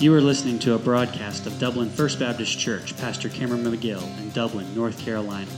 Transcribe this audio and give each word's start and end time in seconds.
You 0.00 0.14
are 0.14 0.20
listening 0.20 0.60
to 0.60 0.74
a 0.74 0.78
broadcast 0.78 1.48
of 1.48 1.58
Dublin 1.58 1.90
First 1.90 2.20
Baptist 2.20 2.56
Church, 2.56 2.96
Pastor 2.98 3.28
Cameron 3.28 3.64
McGill 3.64 4.00
in 4.20 4.30
Dublin, 4.30 4.72
North 4.72 4.96
Carolina. 5.00 5.50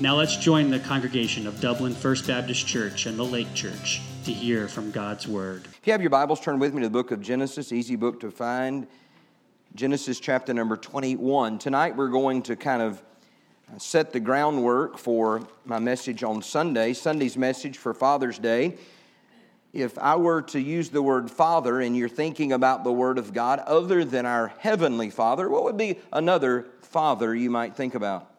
Now 0.00 0.16
let's 0.16 0.36
join 0.38 0.70
the 0.70 0.80
congregation 0.80 1.46
of 1.46 1.60
Dublin 1.60 1.94
First 1.94 2.26
Baptist 2.26 2.66
Church 2.66 3.04
and 3.04 3.18
the 3.18 3.24
Lake 3.24 3.52
Church 3.52 4.00
to 4.24 4.32
hear 4.32 4.68
from 4.68 4.90
God's 4.90 5.28
Word. 5.28 5.66
If 5.66 5.86
you 5.86 5.92
have 5.92 6.00
your 6.00 6.08
Bibles, 6.08 6.40
turn 6.40 6.58
with 6.58 6.72
me 6.72 6.80
to 6.80 6.86
the 6.86 6.92
book 6.92 7.10
of 7.10 7.20
Genesis, 7.20 7.72
easy 7.72 7.96
book 7.96 8.20
to 8.20 8.30
find. 8.30 8.86
Genesis 9.76 10.20
chapter 10.20 10.54
number 10.54 10.76
21. 10.76 11.58
Tonight 11.58 11.96
we're 11.96 12.06
going 12.06 12.42
to 12.42 12.54
kind 12.54 12.80
of 12.80 13.02
uh, 13.68 13.76
set 13.76 14.12
the 14.12 14.20
groundwork 14.20 14.98
for 14.98 15.48
my 15.64 15.80
message 15.80 16.22
on 16.22 16.42
Sunday, 16.42 16.92
Sunday's 16.92 17.36
message 17.36 17.76
for 17.76 17.92
Father's 17.92 18.38
Day. 18.38 18.76
If 19.72 19.98
I 19.98 20.14
were 20.14 20.42
to 20.42 20.60
use 20.60 20.90
the 20.90 21.02
word 21.02 21.28
Father 21.28 21.80
and 21.80 21.96
you're 21.96 22.08
thinking 22.08 22.52
about 22.52 22.84
the 22.84 22.92
Word 22.92 23.18
of 23.18 23.32
God 23.32 23.58
other 23.66 24.04
than 24.04 24.26
our 24.26 24.46
Heavenly 24.60 25.10
Father, 25.10 25.48
what 25.48 25.64
would 25.64 25.76
be 25.76 25.98
another 26.12 26.66
Father 26.82 27.34
you 27.34 27.50
might 27.50 27.74
think 27.74 27.96
about? 27.96 28.30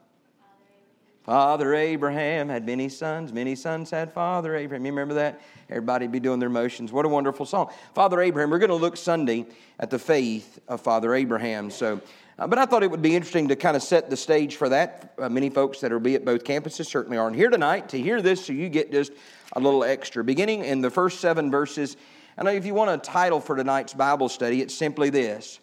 Father 1.25 1.73
Abraham 1.73 2.49
had 2.49 2.67
many 2.67 2.88
sons, 2.88 3.33
many 3.33 3.55
sons 3.55 3.89
had 3.89 4.13
Father 4.13 4.55
Abraham. 4.55 4.85
You 4.85 4.91
remember 4.91 5.16
that? 5.16 5.41
Everybody 5.71 6.05
be 6.05 6.20
doing 6.20 6.39
their 6.39 6.52
motions. 6.52 6.91
What 6.91 7.03
a 7.03 7.09
wonderful 7.09 7.47
song. 7.47 7.71
Father 7.95 8.21
Abraham, 8.21 8.52
we're 8.52 8.59
going 8.59 8.70
to 8.70 8.75
look 8.75 8.95
Sunday 8.95 9.47
at 9.80 9.89
the 9.89 9.97
faith 9.97 10.59
of 10.67 10.81
Father 10.81 11.16
Abraham. 11.16 11.72
So, 11.72 12.00
uh, 12.38 12.45
but 12.45 12.59
I 12.59 12.67
thought 12.67 12.83
it 12.83 12.91
would 12.91 13.02
be 13.02 13.16
interesting 13.16 13.47
to 13.47 13.55
kind 13.55 13.75
of 13.75 13.81
set 13.81 14.11
the 14.11 14.16
stage 14.16 14.55
for 14.55 14.69
that. 14.69 15.16
Uh, 15.17 15.27
many 15.27 15.50
folks 15.50 15.80
that 15.80 15.91
will 15.91 16.00
be 16.00 16.13
at 16.13 16.25
both 16.25 16.44
campuses 16.44 16.85
certainly 16.85 17.17
aren't 17.17 17.35
here 17.35 17.50
tonight 17.50 17.89
to 17.89 18.00
hear 18.00 18.22
this, 18.22 18.45
so 18.45 18.53
you 18.53 18.69
get 18.69 18.91
just 18.91 19.11
a 19.53 19.59
little 19.59 19.83
extra. 19.83 20.23
Beginning 20.23 20.63
in 20.63 20.81
the 20.81 20.91
first 20.91 21.22
seven 21.22 21.50
verses, 21.50 21.97
know 22.39 22.52
if 22.52 22.67
you 22.67 22.75
want 22.75 22.91
a 22.91 23.00
title 23.00 23.39
for 23.39 23.55
tonight's 23.55 23.95
Bible 23.95 24.30
study, 24.30 24.61
it's 24.61 24.75
simply 24.75 25.09
this 25.09 25.59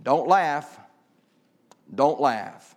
Don't 0.00 0.28
laugh, 0.28 0.78
don't 1.92 2.20
laugh 2.20 2.71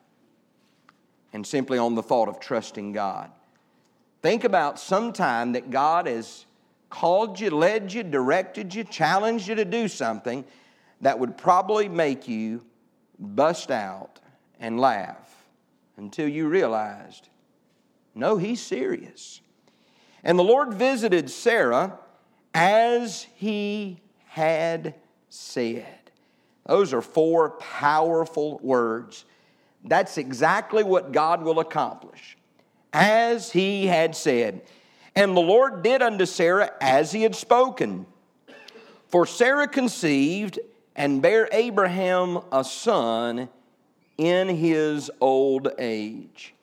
and 1.35 1.45
simply 1.45 1.77
on 1.77 1.95
the 1.95 2.01
thought 2.01 2.29
of 2.29 2.39
trusting 2.39 2.93
God. 2.93 3.29
Think 4.21 4.45
about 4.45 4.79
some 4.79 5.11
time 5.11 5.51
that 5.51 5.69
God 5.69 6.07
has 6.07 6.45
called 6.89 7.41
you, 7.41 7.49
led 7.49 7.91
you, 7.91 8.03
directed 8.03 8.73
you, 8.73 8.85
challenged 8.85 9.49
you 9.49 9.55
to 9.55 9.65
do 9.65 9.89
something 9.89 10.45
that 11.01 11.19
would 11.19 11.37
probably 11.37 11.89
make 11.89 12.29
you 12.29 12.65
bust 13.19 13.69
out 13.69 14.21
and 14.61 14.79
laugh 14.79 15.45
until 15.97 16.25
you 16.25 16.47
realized, 16.47 17.27
no, 18.15 18.37
he's 18.37 18.61
serious. 18.61 19.41
And 20.23 20.39
the 20.39 20.43
Lord 20.43 20.73
visited 20.73 21.29
Sarah 21.29 21.99
as 22.53 23.27
he 23.35 23.99
had 24.27 24.95
said. 25.27 26.11
Those 26.65 26.93
are 26.93 27.01
four 27.01 27.57
powerful 27.57 28.57
words 28.63 29.25
that's 29.87 30.17
exactly 30.17 30.83
what 30.83 31.11
God 31.11 31.43
will 31.43 31.59
accomplish, 31.59 32.37
as 32.91 33.51
he 33.51 33.87
had 33.87 34.15
said. 34.15 34.61
And 35.15 35.35
the 35.35 35.41
Lord 35.41 35.83
did 35.83 36.01
unto 36.01 36.25
Sarah 36.25 36.71
as 36.81 37.11
he 37.11 37.23
had 37.23 37.35
spoken. 37.35 38.05
For 39.07 39.25
Sarah 39.25 39.67
conceived 39.67 40.59
and 40.95 41.21
bare 41.21 41.47
Abraham 41.51 42.39
a 42.51 42.63
son 42.63 43.49
in 44.17 44.49
his 44.49 45.11
old 45.21 45.69
age. 45.77 46.53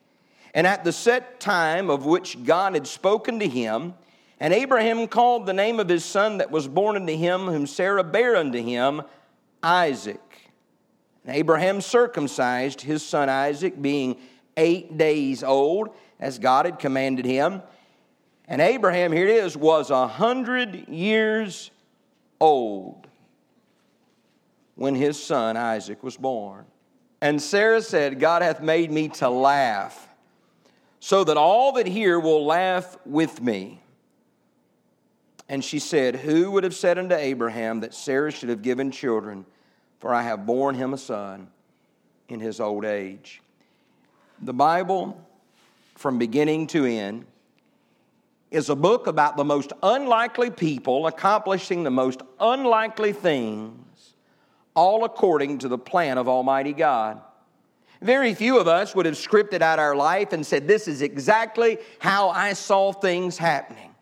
And 0.53 0.67
at 0.67 0.83
the 0.83 0.91
set 0.91 1.39
time 1.39 1.89
of 1.89 2.05
which 2.05 2.43
God 2.43 2.73
had 2.73 2.85
spoken 2.85 3.39
to 3.39 3.47
him, 3.47 3.95
and 4.39 4.53
Abraham 4.53 5.07
called 5.07 5.45
the 5.45 5.53
name 5.53 5.79
of 5.79 5.87
his 5.87 6.03
son 6.03 6.37
that 6.39 6.51
was 6.51 6.67
born 6.67 6.95
unto 6.95 7.15
him, 7.15 7.45
whom 7.45 7.65
Sarah 7.65 8.03
bare 8.03 8.35
unto 8.35 8.61
him, 8.61 9.01
Isaac. 9.63 10.19
And 11.25 11.35
Abraham 11.35 11.81
circumcised 11.81 12.81
his 12.81 13.03
son 13.05 13.29
Isaac, 13.29 13.81
being 13.81 14.17
eight 14.57 14.97
days 14.97 15.43
old, 15.43 15.89
as 16.19 16.39
God 16.39 16.65
had 16.65 16.79
commanded 16.79 17.25
him. 17.25 17.61
And 18.47 18.61
Abraham, 18.61 19.11
here 19.11 19.27
it 19.27 19.35
is, 19.35 19.55
was 19.55 19.89
a 19.89 20.07
hundred 20.07 20.89
years 20.89 21.71
old 22.39 23.07
when 24.75 24.95
his 24.95 25.21
son 25.21 25.55
Isaac 25.55 26.03
was 26.03 26.17
born. 26.17 26.65
And 27.21 27.41
Sarah 27.41 27.81
said, 27.81 28.19
God 28.19 28.41
hath 28.41 28.61
made 28.61 28.91
me 28.91 29.07
to 29.09 29.29
laugh, 29.29 30.09
so 30.99 31.23
that 31.23 31.37
all 31.37 31.73
that 31.73 31.87
hear 31.87 32.19
will 32.19 32.45
laugh 32.45 32.97
with 33.05 33.41
me. 33.41 33.81
And 35.47 35.63
she 35.63 35.79
said, 35.79 36.17
Who 36.17 36.51
would 36.51 36.63
have 36.63 36.75
said 36.75 36.97
unto 36.97 37.15
Abraham 37.15 37.81
that 37.81 37.93
Sarah 37.93 38.31
should 38.31 38.49
have 38.49 38.61
given 38.61 38.91
children? 38.91 39.45
For 40.03 40.13
I 40.13 40.23
have 40.23 40.45
borne 40.45 40.75
him 40.75 40.93
a 40.93 40.97
son 40.97 41.47
in 42.27 42.41
his 42.41 42.59
old 42.59 42.83
age. 42.83 43.41
The 44.41 44.51
Bible, 44.51 45.17
from 45.95 46.19
beginning 46.19 46.67
to 46.67 46.83
end, 46.83 47.25
is 48.51 48.67
a 48.67 48.75
book 48.75 49.07
about 49.07 49.37
the 49.37 49.45
most 49.45 49.71
unlikely 49.81 50.51
people 50.51 51.07
accomplishing 51.07 51.83
the 51.83 51.89
most 51.89 52.21
unlikely 52.37 53.13
things, 53.13 54.13
all 54.75 55.05
according 55.05 55.59
to 55.59 55.69
the 55.69 55.77
plan 55.77 56.17
of 56.17 56.27
Almighty 56.27 56.73
God. 56.73 57.21
Very 58.01 58.33
few 58.33 58.59
of 58.59 58.67
us 58.67 58.93
would 58.93 59.05
have 59.05 59.15
scripted 59.15 59.61
out 59.61 59.79
our 59.79 59.95
life 59.95 60.33
and 60.33 60.45
said, 60.45 60.67
This 60.67 60.89
is 60.89 61.01
exactly 61.01 61.77
how 61.99 62.27
I 62.27 62.51
saw 62.51 62.91
things 62.91 63.37
happening. 63.37 63.92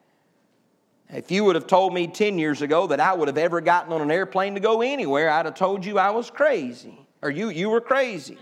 If 1.14 1.30
you 1.30 1.44
would 1.44 1.56
have 1.56 1.68
told 1.68 1.94
me 1.94 2.08
10 2.08 2.40
years 2.40 2.62
ago 2.62 2.88
that 2.88 3.02
I 3.02 3.14
would 3.14 3.28
have 3.28 3.38
ever 3.38 3.60
gotten 3.60 3.92
on 3.92 4.02
an 4.02 4.12
airplane 4.12 4.54
to 4.54 4.62
go 4.62 4.82
anywhere, 4.82 5.30
I'd 5.30 5.46
have 5.46 5.56
told 5.56 5.86
you 5.86 6.00
I 6.00 6.12
was 6.12 6.30
crazy. 6.30 6.98
Or 7.22 7.30
you, 7.30 7.50
you 7.50 7.70
were 7.70 7.82
crazy. 7.82 8.38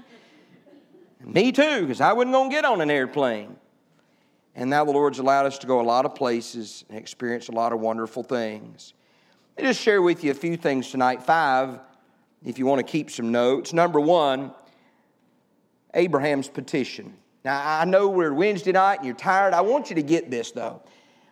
me 1.25 1.51
too, 1.51 1.81
because 1.81 1.99
I 1.99 2.13
wasn't 2.13 2.33
going 2.33 2.49
to 2.49 2.55
get 2.55 2.65
on 2.65 2.79
an 2.81 2.91
airplane. 2.91 3.55
And 4.55 4.69
now 4.69 4.85
the 4.85 4.91
Lord's 4.91 5.19
allowed 5.19 5.47
us 5.47 5.57
to 5.59 5.67
go 5.67 5.81
a 5.81 5.83
lot 5.83 6.05
of 6.05 6.13
places 6.13 6.85
and 6.89 6.97
experience 6.97 7.49
a 7.49 7.53
lot 7.53 7.73
of 7.73 7.79
wonderful 7.79 8.23
things. 8.23 8.93
Let 9.57 9.63
me 9.63 9.69
just 9.71 9.81
share 9.81 10.01
with 10.01 10.23
you 10.23 10.31
a 10.31 10.35
few 10.35 10.55
things 10.55 10.91
tonight. 10.91 11.23
Five, 11.23 11.79
if 12.45 12.59
you 12.59 12.65
want 12.67 12.85
to 12.85 12.89
keep 12.89 13.09
some 13.09 13.31
notes. 13.31 13.73
Number 13.73 13.99
one, 13.99 14.51
Abraham's 15.95 16.47
petition. 16.47 17.15
Now, 17.43 17.79
I 17.79 17.85
know 17.85 18.09
we're 18.09 18.33
Wednesday 18.33 18.73
night 18.73 18.97
and 18.97 19.05
you're 19.05 19.15
tired. 19.15 19.53
I 19.53 19.61
want 19.61 19.89
you 19.89 19.95
to 19.95 20.03
get 20.03 20.29
this, 20.29 20.51
though. 20.51 20.83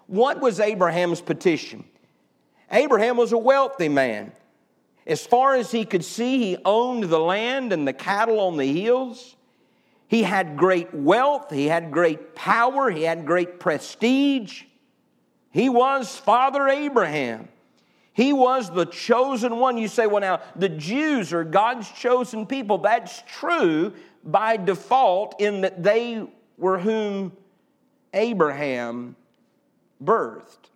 What 0.08 0.42
was 0.42 0.60
Abraham's 0.60 1.22
petition? 1.22 1.84
Abraham 2.72 3.18
was 3.18 3.32
a 3.32 3.38
wealthy 3.38 3.90
man. 3.90 4.32
As 5.06 5.26
far 5.26 5.56
as 5.56 5.72
he 5.72 5.86
could 5.86 6.04
see, 6.04 6.40
he 6.40 6.58
owned 6.66 7.06
the 7.06 7.20
land 7.20 7.72
and 7.72 7.88
the 7.88 7.94
cattle 7.94 8.40
on 8.40 8.58
the 8.58 8.82
hills. 8.82 9.36
He 10.08 10.24
had 10.24 10.58
great 10.58 10.94
wealth, 10.94 11.52
he 11.52 11.68
had 11.68 11.92
great 11.92 12.36
power, 12.36 12.90
he 12.90 13.04
had 13.04 13.26
great 13.26 13.60
prestige. 13.60 14.64
He 15.52 15.70
was 15.70 16.18
Father 16.18 16.68
Abraham. 16.68 17.50
He 18.14 18.34
was 18.34 18.72
the 18.72 18.86
chosen 18.86 19.58
one. 19.58 19.78
You 19.78 19.88
say, 19.88 20.08
well, 20.08 20.22
now, 20.22 20.42
the 20.56 20.70
Jews 20.70 21.34
are 21.34 21.44
God's 21.44 21.90
chosen 21.92 22.46
people. 22.46 22.80
That's 22.80 23.22
true 23.28 23.94
by 24.24 24.58
default, 24.58 25.40
in 25.40 25.62
that 25.62 25.84
they 25.84 26.28
were 26.58 26.80
whom 26.80 27.32
Abraham 28.14 29.16
birthed. 30.04 30.70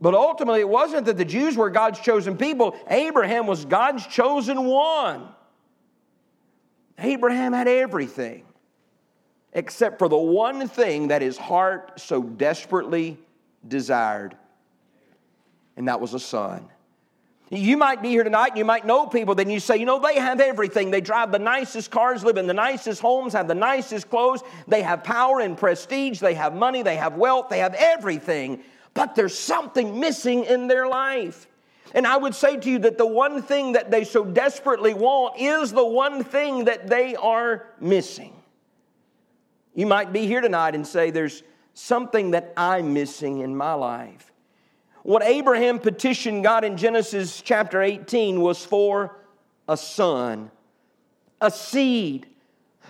But 0.00 0.14
ultimately, 0.14 0.60
it 0.60 0.68
wasn't 0.68 1.06
that 1.06 1.16
the 1.16 1.24
Jews 1.24 1.56
were 1.56 1.70
God's 1.70 2.00
chosen 2.00 2.36
people, 2.36 2.76
Abraham 2.88 3.46
was 3.46 3.64
God's 3.64 4.06
chosen 4.06 4.64
one. 4.64 5.28
Abraham 6.98 7.52
had 7.52 7.66
everything 7.66 8.44
except 9.54 9.98
for 9.98 10.08
the 10.08 10.18
one 10.18 10.68
thing 10.68 11.08
that 11.08 11.22
his 11.22 11.38
heart 11.38 12.00
so 12.00 12.22
desperately 12.22 13.16
desired, 13.66 14.36
and 15.76 15.88
that 15.88 16.00
was 16.00 16.12
a 16.12 16.18
son. 16.18 16.68
You 17.50 17.76
might 17.76 18.02
be 18.02 18.08
here 18.08 18.24
tonight 18.24 18.48
and 18.48 18.58
you 18.58 18.64
might 18.64 18.86
know 18.86 19.06
people, 19.06 19.34
then 19.34 19.50
you 19.50 19.60
say, 19.60 19.76
you 19.76 19.84
know, 19.84 19.98
they 19.98 20.18
have 20.18 20.40
everything. 20.40 20.90
They 20.90 21.02
drive 21.02 21.30
the 21.30 21.38
nicest 21.38 21.90
cars, 21.90 22.24
live 22.24 22.38
in 22.38 22.46
the 22.46 22.54
nicest 22.54 23.00
homes, 23.02 23.34
have 23.34 23.48
the 23.48 23.54
nicest 23.54 24.08
clothes, 24.08 24.42
they 24.66 24.82
have 24.82 25.04
power 25.04 25.40
and 25.40 25.56
prestige, 25.56 26.20
they 26.20 26.34
have 26.34 26.54
money, 26.54 26.82
they 26.82 26.96
have 26.96 27.14
wealth, 27.14 27.50
they 27.50 27.58
have 27.58 27.74
everything, 27.74 28.62
but 28.94 29.14
there's 29.14 29.38
something 29.38 30.00
missing 30.00 30.44
in 30.44 30.68
their 30.68 30.88
life. 30.88 31.46
And 31.94 32.06
I 32.06 32.16
would 32.16 32.34
say 32.34 32.56
to 32.56 32.70
you 32.70 32.78
that 32.80 32.98
the 32.98 33.06
one 33.06 33.42
thing 33.42 33.72
that 33.72 33.90
they 33.90 34.04
so 34.04 34.24
desperately 34.24 34.94
want 34.94 35.38
is 35.38 35.70
the 35.70 35.84
one 35.84 36.24
thing 36.24 36.64
that 36.64 36.88
they 36.88 37.14
are 37.14 37.66
missing. 37.78 38.32
You 39.74 39.86
might 39.86 40.12
be 40.12 40.26
here 40.26 40.40
tonight 40.40 40.74
and 40.74 40.86
say, 40.86 41.10
there's 41.10 41.42
something 41.74 42.32
that 42.32 42.52
I'm 42.56 42.94
missing 42.94 43.40
in 43.40 43.54
my 43.54 43.74
life. 43.74 44.32
What 45.04 45.22
Abraham 45.22 45.80
petitioned 45.80 46.42
God 46.44 46.64
in 46.64 46.78
Genesis 46.78 47.42
chapter 47.42 47.82
18 47.82 48.40
was 48.40 48.64
for 48.64 49.14
a 49.68 49.76
son. 49.76 50.50
a 51.42 51.50
seed, 51.50 52.26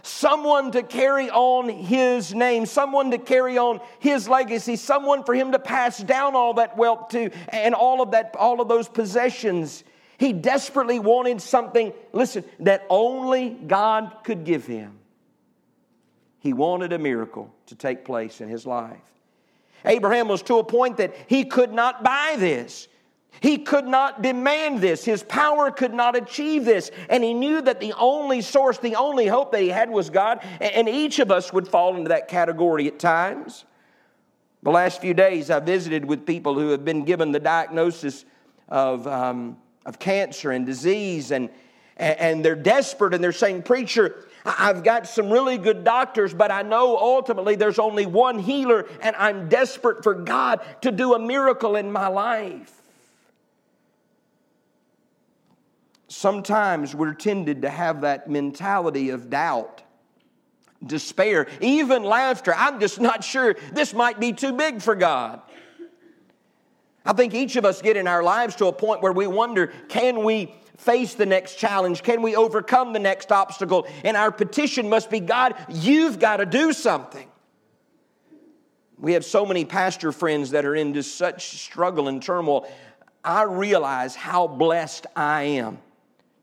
someone 0.02 0.70
to 0.70 0.84
carry 0.84 1.28
on 1.28 1.68
his 1.68 2.32
name, 2.32 2.66
someone 2.66 3.10
to 3.10 3.18
carry 3.18 3.58
on 3.58 3.80
his 3.98 4.28
legacy, 4.28 4.76
someone 4.76 5.24
for 5.24 5.34
him 5.34 5.50
to 5.52 5.58
pass 5.58 5.98
down 5.98 6.36
all 6.36 6.54
that 6.54 6.76
wealth 6.76 7.08
to 7.08 7.30
and 7.48 7.74
all 7.74 8.00
of 8.00 8.12
that 8.12 8.36
all 8.38 8.60
of 8.60 8.68
those 8.68 8.88
possessions. 8.88 9.82
He 10.16 10.32
desperately 10.32 11.00
wanted 11.00 11.40
something, 11.40 11.92
listen, 12.12 12.44
that 12.60 12.86
only 12.88 13.50
God 13.50 14.18
could 14.22 14.44
give 14.44 14.66
him. 14.66 15.00
He 16.38 16.52
wanted 16.52 16.92
a 16.92 16.98
miracle 16.98 17.52
to 17.66 17.74
take 17.74 18.04
place 18.04 18.40
in 18.40 18.48
his 18.48 18.66
life. 18.66 19.00
Abraham 19.84 20.28
was 20.28 20.42
to 20.42 20.58
a 20.58 20.64
point 20.64 20.96
that 20.96 21.14
he 21.26 21.44
could 21.44 21.72
not 21.72 22.02
buy 22.02 22.36
this. 22.38 22.88
He 23.40 23.58
could 23.58 23.86
not 23.86 24.22
demand 24.22 24.80
this. 24.80 25.04
His 25.04 25.22
power 25.22 25.70
could 25.70 25.92
not 25.92 26.16
achieve 26.16 26.64
this. 26.64 26.90
And 27.10 27.22
he 27.22 27.34
knew 27.34 27.60
that 27.60 27.80
the 27.80 27.92
only 27.98 28.40
source, 28.40 28.78
the 28.78 28.96
only 28.96 29.26
hope 29.26 29.52
that 29.52 29.60
he 29.60 29.68
had 29.68 29.90
was 29.90 30.08
God. 30.08 30.40
And 30.60 30.88
each 30.88 31.18
of 31.18 31.30
us 31.30 31.52
would 31.52 31.68
fall 31.68 31.96
into 31.96 32.08
that 32.08 32.28
category 32.28 32.86
at 32.86 32.98
times. 32.98 33.64
The 34.62 34.70
last 34.70 35.00
few 35.00 35.12
days, 35.12 35.50
I 35.50 35.60
visited 35.60 36.06
with 36.06 36.24
people 36.24 36.54
who 36.54 36.70
have 36.70 36.84
been 36.84 37.04
given 37.04 37.32
the 37.32 37.40
diagnosis 37.40 38.24
of, 38.68 39.06
um, 39.06 39.58
of 39.84 39.98
cancer 39.98 40.52
and 40.52 40.64
disease, 40.64 41.30
and, 41.30 41.50
and 41.96 42.44
they're 42.44 42.56
desperate 42.56 43.14
and 43.14 43.22
they're 43.22 43.32
saying, 43.32 43.62
Preacher, 43.62 44.26
I've 44.44 44.82
got 44.82 45.06
some 45.06 45.30
really 45.30 45.58
good 45.58 45.84
doctors, 45.84 46.34
but 46.34 46.50
I 46.50 46.62
know 46.62 46.98
ultimately 46.98 47.54
there's 47.54 47.78
only 47.78 48.06
one 48.06 48.38
healer, 48.38 48.86
and 49.00 49.16
I'm 49.16 49.48
desperate 49.48 50.02
for 50.02 50.14
God 50.14 50.60
to 50.82 50.92
do 50.92 51.14
a 51.14 51.18
miracle 51.18 51.76
in 51.76 51.90
my 51.90 52.08
life. 52.08 52.82
sometimes 56.14 56.94
we're 56.94 57.12
tended 57.12 57.62
to 57.62 57.68
have 57.70 58.02
that 58.02 58.30
mentality 58.30 59.10
of 59.10 59.28
doubt, 59.28 59.82
despair, 60.84 61.46
even 61.60 62.02
laughter. 62.02 62.54
I'm 62.56 62.80
just 62.80 63.00
not 63.00 63.24
sure 63.24 63.56
this 63.72 63.92
might 63.92 64.20
be 64.20 64.32
too 64.32 64.52
big 64.52 64.80
for 64.80 64.94
God. 64.94 65.42
I 67.04 67.12
think 67.12 67.34
each 67.34 67.56
of 67.56 67.66
us 67.66 67.82
get 67.82 67.98
in 67.98 68.06
our 68.06 68.22
lives 68.22 68.56
to 68.56 68.66
a 68.66 68.72
point 68.72 69.02
where 69.02 69.12
we 69.12 69.26
wonder 69.26 69.72
can 69.88 70.24
we 70.24 70.54
face 70.76 71.14
the 71.14 71.26
next 71.26 71.56
challenge? 71.56 72.02
Can 72.02 72.22
we 72.22 72.36
overcome 72.36 72.92
the 72.92 72.98
next 72.98 73.30
obstacle? 73.32 73.86
And 74.04 74.16
our 74.16 74.32
petition 74.32 74.88
must 74.88 75.10
be 75.10 75.20
God, 75.20 75.54
you've 75.68 76.18
got 76.18 76.38
to 76.38 76.46
do 76.46 76.72
something. 76.72 77.28
We 78.98 79.12
have 79.14 79.24
so 79.24 79.44
many 79.44 79.64
pastor 79.64 80.12
friends 80.12 80.50
that 80.52 80.64
are 80.64 80.74
into 80.74 81.02
such 81.02 81.58
struggle 81.60 82.08
and 82.08 82.22
turmoil. 82.22 82.66
I 83.22 83.42
realize 83.42 84.14
how 84.14 84.46
blessed 84.46 85.06
I 85.16 85.42
am 85.42 85.78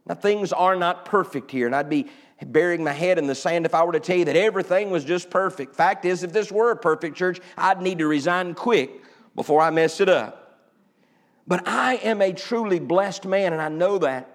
now, 0.05 0.15
things 0.15 0.51
are 0.51 0.75
not 0.75 1.05
perfect 1.05 1.51
here, 1.51 1.67
and 1.67 1.75
I'd 1.75 1.89
be 1.89 2.07
burying 2.43 2.83
my 2.83 2.91
head 2.91 3.19
in 3.19 3.27
the 3.27 3.35
sand 3.35 3.65
if 3.65 3.75
I 3.75 3.83
were 3.83 3.93
to 3.93 3.99
tell 3.99 4.17
you 4.17 4.25
that 4.25 4.35
everything 4.35 4.89
was 4.89 5.05
just 5.05 5.29
perfect. 5.29 5.75
Fact 5.75 6.05
is, 6.05 6.23
if 6.23 6.33
this 6.33 6.51
were 6.51 6.71
a 6.71 6.75
perfect 6.75 7.15
church, 7.15 7.39
I'd 7.55 7.81
need 7.81 7.99
to 7.99 8.07
resign 8.07 8.55
quick 8.55 9.03
before 9.35 9.61
I 9.61 9.69
mess 9.69 10.01
it 10.01 10.09
up. 10.09 10.40
But 11.47 11.67
I 11.67 11.95
am 11.95 12.21
a 12.21 12.33
truly 12.33 12.79
blessed 12.79 13.25
man, 13.25 13.53
and 13.53 13.61
I 13.61 13.69
know 13.69 13.97
that 13.99 14.30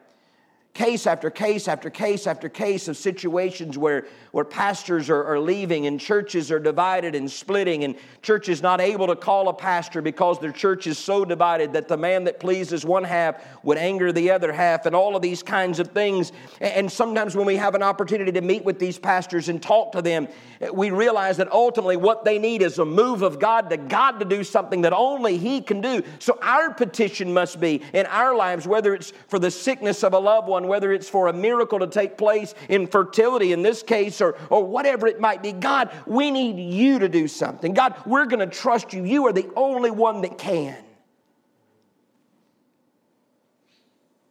case 0.76 1.06
after 1.06 1.30
case 1.30 1.68
after 1.68 1.88
case 1.88 2.26
after 2.26 2.50
case 2.50 2.86
of 2.86 2.98
situations 2.98 3.78
where, 3.78 4.06
where 4.32 4.44
pastors 4.44 5.08
are, 5.08 5.24
are 5.24 5.40
leaving 5.40 5.86
and 5.86 5.98
churches 5.98 6.50
are 6.50 6.58
divided 6.58 7.14
and 7.14 7.30
splitting, 7.30 7.82
and 7.82 7.96
churches 8.20 8.60
not 8.60 8.78
able 8.78 9.06
to 9.06 9.16
call 9.16 9.48
a 9.48 9.54
pastor 9.54 10.02
because 10.02 10.38
their 10.38 10.52
church 10.52 10.86
is 10.86 10.98
so 10.98 11.24
divided 11.24 11.72
that 11.72 11.88
the 11.88 11.96
man 11.96 12.24
that 12.24 12.38
pleases 12.38 12.84
one 12.84 13.04
half 13.04 13.42
would 13.64 13.78
anger 13.78 14.12
the 14.12 14.30
other 14.30 14.52
half, 14.52 14.84
and 14.84 14.94
all 14.94 15.16
of 15.16 15.22
these 15.22 15.42
kinds 15.42 15.78
of 15.78 15.88
things. 15.92 16.30
And 16.60 16.92
sometimes 16.92 17.34
when 17.34 17.46
we 17.46 17.56
have 17.56 17.74
an 17.74 17.82
opportunity 17.82 18.32
to 18.32 18.42
meet 18.42 18.62
with 18.62 18.78
these 18.78 18.98
pastors 18.98 19.48
and 19.48 19.62
talk 19.62 19.92
to 19.92 20.02
them, 20.02 20.28
eh, 20.60 20.68
we 20.68 20.90
realize 20.90 21.38
that 21.38 21.50
ultimately 21.50 21.96
what 21.96 22.26
they 22.26 22.38
need 22.38 22.60
is 22.60 22.78
a 22.78 22.84
move 22.84 23.22
of 23.22 23.40
God 23.40 23.70
to 23.70 23.78
God 23.78 24.18
to 24.18 24.26
do 24.26 24.44
something 24.44 24.82
that 24.82 24.92
only 24.92 25.38
He 25.38 25.62
can 25.62 25.80
do. 25.80 26.02
So 26.18 26.38
our 26.42 26.74
petition 26.74 27.32
must 27.32 27.60
be 27.60 27.80
in 27.94 28.04
our 28.04 28.36
lives, 28.36 28.66
whether 28.66 28.94
it's 28.94 29.14
for 29.28 29.38
the 29.38 29.50
sickness 29.50 30.04
of 30.04 30.12
a 30.12 30.18
loved 30.18 30.48
one, 30.48 30.65
whether 30.66 30.92
it's 30.92 31.08
for 31.08 31.28
a 31.28 31.32
miracle 31.32 31.78
to 31.78 31.86
take 31.86 32.16
place 32.18 32.54
in 32.68 32.86
fertility 32.86 33.52
in 33.52 33.62
this 33.62 33.82
case, 33.82 34.20
or, 34.20 34.36
or 34.50 34.64
whatever 34.64 35.06
it 35.06 35.20
might 35.20 35.42
be. 35.42 35.52
God, 35.52 35.90
we 36.06 36.30
need 36.30 36.58
you 36.58 36.98
to 36.98 37.08
do 37.08 37.28
something. 37.28 37.74
God, 37.74 37.94
we're 38.06 38.26
going 38.26 38.48
to 38.48 38.54
trust 38.54 38.92
you. 38.92 39.04
You 39.04 39.26
are 39.26 39.32
the 39.32 39.50
only 39.56 39.90
one 39.90 40.22
that 40.22 40.38
can. 40.38 40.76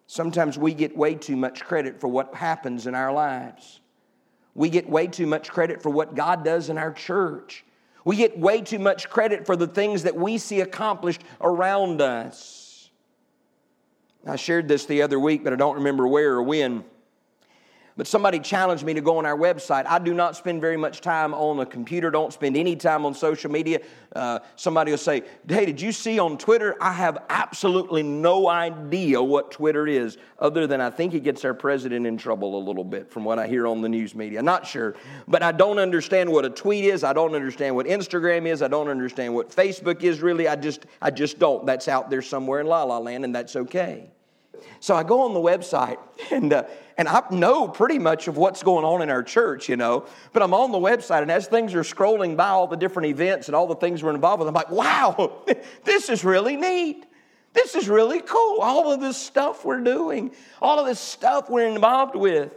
Sometimes 0.07 0.57
we 0.57 0.73
get 0.73 0.95
way 0.95 1.15
too 1.15 1.35
much 1.35 1.63
credit 1.63 1.99
for 1.99 2.07
what 2.07 2.33
happens 2.35 2.87
in 2.87 2.95
our 2.95 3.11
lives. 3.11 3.81
We 4.53 4.69
get 4.69 4.89
way 4.89 5.07
too 5.07 5.27
much 5.27 5.49
credit 5.49 5.83
for 5.83 5.89
what 5.89 6.15
God 6.15 6.45
does 6.45 6.69
in 6.69 6.77
our 6.77 6.93
church. 6.93 7.65
We 8.05 8.15
get 8.15 8.39
way 8.39 8.61
too 8.61 8.79
much 8.79 9.09
credit 9.09 9.45
for 9.45 9.57
the 9.57 9.67
things 9.67 10.03
that 10.03 10.15
we 10.15 10.37
see 10.37 10.61
accomplished 10.61 11.21
around 11.41 12.01
us. 12.01 12.64
I 14.25 14.35
shared 14.37 14.67
this 14.67 14.85
the 14.85 15.01
other 15.01 15.19
week, 15.19 15.43
but 15.43 15.53
I 15.53 15.55
don't 15.55 15.75
remember 15.75 16.07
where 16.07 16.33
or 16.33 16.43
when. 16.43 16.83
But 17.97 18.07
somebody 18.07 18.39
challenged 18.39 18.83
me 18.83 18.93
to 18.95 18.99
go 18.99 19.19
on 19.19 19.25
our 19.25 19.37
website. 19.37 19.85
I 19.85 19.99
do 19.99 20.13
not 20.13 20.35
spend 20.35 20.59
very 20.59 20.75
much 20.75 20.99
time 20.99 21.33
on 21.33 21.61
a 21.61 21.65
computer, 21.65 22.11
don't 22.11 22.33
spend 22.33 22.57
any 22.57 22.75
time 22.75 23.05
on 23.05 23.13
social 23.13 23.49
media. 23.49 23.79
Uh, 24.13 24.39
somebody 24.57 24.91
will 24.91 24.97
say, 24.97 25.23
Hey, 25.47 25.65
did 25.65 25.79
you 25.79 25.93
see 25.93 26.19
on 26.19 26.37
Twitter? 26.37 26.75
I 26.81 26.91
have 26.91 27.19
absolutely 27.29 28.03
no 28.03 28.49
idea 28.49 29.23
what 29.23 29.49
Twitter 29.51 29.87
is, 29.87 30.17
other 30.39 30.67
than 30.67 30.81
I 30.81 30.89
think 30.89 31.13
it 31.13 31.21
gets 31.21 31.45
our 31.45 31.53
president 31.53 32.05
in 32.05 32.17
trouble 32.17 32.57
a 32.57 32.63
little 32.63 32.83
bit 32.83 33.09
from 33.09 33.23
what 33.23 33.39
I 33.39 33.47
hear 33.47 33.65
on 33.65 33.81
the 33.81 33.89
news 33.89 34.13
media. 34.13 34.41
Not 34.41 34.67
sure. 34.67 34.95
But 35.25 35.41
I 35.41 35.53
don't 35.53 35.79
understand 35.79 36.29
what 36.29 36.43
a 36.43 36.49
tweet 36.49 36.83
is. 36.83 37.05
I 37.05 37.13
don't 37.13 37.33
understand 37.33 37.77
what 37.77 37.85
Instagram 37.85 38.45
is. 38.45 38.61
I 38.61 38.67
don't 38.67 38.89
understand 38.89 39.33
what 39.33 39.51
Facebook 39.51 40.03
is 40.03 40.21
really. 40.21 40.49
I 40.49 40.57
just, 40.57 40.85
I 41.01 41.11
just 41.11 41.39
don't. 41.39 41.65
That's 41.65 41.87
out 41.87 42.09
there 42.09 42.21
somewhere 42.21 42.59
in 42.59 42.67
La 42.67 42.83
La 42.83 42.97
Land, 42.97 43.23
and 43.23 43.33
that's 43.33 43.55
okay. 43.55 44.09
So 44.79 44.95
I 44.95 45.03
go 45.03 45.21
on 45.21 45.33
the 45.33 45.39
website 45.39 45.97
and, 46.31 46.53
uh, 46.53 46.63
and 46.97 47.07
I 47.07 47.23
know 47.31 47.67
pretty 47.67 47.99
much 47.99 48.27
of 48.27 48.37
what's 48.37 48.63
going 48.63 48.85
on 48.85 49.01
in 49.01 49.09
our 49.09 49.23
church, 49.23 49.69
you 49.69 49.75
know. 49.75 50.05
But 50.33 50.43
I'm 50.43 50.53
on 50.53 50.71
the 50.71 50.77
website, 50.77 51.21
and 51.21 51.31
as 51.31 51.47
things 51.47 51.73
are 51.73 51.81
scrolling 51.81 52.37
by 52.37 52.49
all 52.49 52.67
the 52.67 52.77
different 52.77 53.07
events 53.09 53.47
and 53.47 53.55
all 53.55 53.67
the 53.67 53.75
things 53.75 54.01
we're 54.01 54.15
involved 54.15 54.39
with, 54.39 54.47
I'm 54.47 54.53
like, 54.53 54.71
wow, 54.71 55.43
this 55.83 56.09
is 56.09 56.23
really 56.23 56.55
neat. 56.55 57.05
This 57.53 57.75
is 57.75 57.87
really 57.87 58.19
cool. 58.19 58.59
All 58.59 58.91
of 58.91 58.99
this 58.99 59.17
stuff 59.17 59.63
we're 59.63 59.81
doing, 59.81 60.31
all 60.61 60.79
of 60.79 60.85
this 60.85 60.99
stuff 60.99 61.49
we're 61.49 61.67
involved 61.67 62.15
with. 62.15 62.51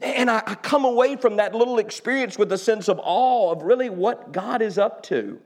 And 0.00 0.30
I, 0.30 0.42
I 0.46 0.54
come 0.54 0.84
away 0.84 1.16
from 1.16 1.36
that 1.36 1.54
little 1.54 1.78
experience 1.78 2.36
with 2.36 2.50
a 2.50 2.58
sense 2.58 2.88
of 2.88 2.98
awe 3.02 3.52
of 3.52 3.62
really 3.62 3.90
what 3.90 4.32
God 4.32 4.62
is 4.62 4.78
up 4.78 5.02
to. 5.04 5.38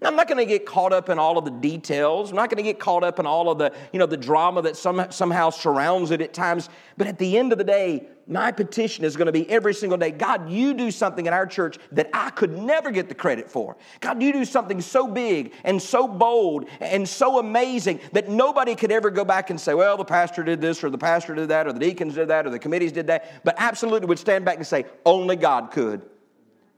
I'm 0.00 0.14
not 0.14 0.28
going 0.28 0.38
to 0.38 0.46
get 0.46 0.64
caught 0.64 0.92
up 0.92 1.08
in 1.08 1.18
all 1.18 1.38
of 1.38 1.44
the 1.44 1.50
details. 1.50 2.30
I'm 2.30 2.36
not 2.36 2.50
going 2.50 2.58
to 2.58 2.62
get 2.62 2.78
caught 2.78 3.02
up 3.02 3.18
in 3.18 3.26
all 3.26 3.50
of 3.50 3.58
the, 3.58 3.72
you 3.92 3.98
know, 3.98 4.06
the 4.06 4.16
drama 4.16 4.62
that 4.62 4.76
some, 4.76 5.04
somehow 5.10 5.50
surrounds 5.50 6.12
it 6.12 6.20
at 6.20 6.32
times. 6.32 6.68
But 6.96 7.08
at 7.08 7.18
the 7.18 7.36
end 7.36 7.50
of 7.50 7.58
the 7.58 7.64
day, 7.64 8.06
my 8.28 8.52
petition 8.52 9.04
is 9.04 9.16
going 9.16 9.26
to 9.26 9.32
be 9.32 9.48
every 9.50 9.74
single 9.74 9.98
day 9.98 10.10
God, 10.12 10.50
you 10.50 10.74
do 10.74 10.92
something 10.92 11.26
in 11.26 11.32
our 11.32 11.46
church 11.46 11.78
that 11.92 12.10
I 12.12 12.30
could 12.30 12.56
never 12.56 12.92
get 12.92 13.08
the 13.08 13.14
credit 13.14 13.50
for. 13.50 13.76
God, 14.00 14.22
you 14.22 14.32
do 14.32 14.44
something 14.44 14.80
so 14.80 15.08
big 15.08 15.52
and 15.64 15.82
so 15.82 16.06
bold 16.06 16.66
and 16.80 17.08
so 17.08 17.40
amazing 17.40 17.98
that 18.12 18.28
nobody 18.28 18.76
could 18.76 18.92
ever 18.92 19.10
go 19.10 19.24
back 19.24 19.50
and 19.50 19.60
say, 19.60 19.74
well, 19.74 19.96
the 19.96 20.04
pastor 20.04 20.44
did 20.44 20.60
this 20.60 20.84
or 20.84 20.90
the 20.90 20.98
pastor 20.98 21.34
did 21.34 21.48
that 21.48 21.66
or 21.66 21.72
the 21.72 21.80
deacons 21.80 22.14
did 22.14 22.28
that 22.28 22.46
or 22.46 22.50
the 22.50 22.58
committees 22.58 22.92
did 22.92 23.08
that. 23.08 23.42
But 23.42 23.56
absolutely 23.58 24.06
would 24.06 24.18
stand 24.18 24.44
back 24.44 24.58
and 24.58 24.66
say, 24.66 24.84
only 25.04 25.34
God 25.34 25.72
could. 25.72 26.02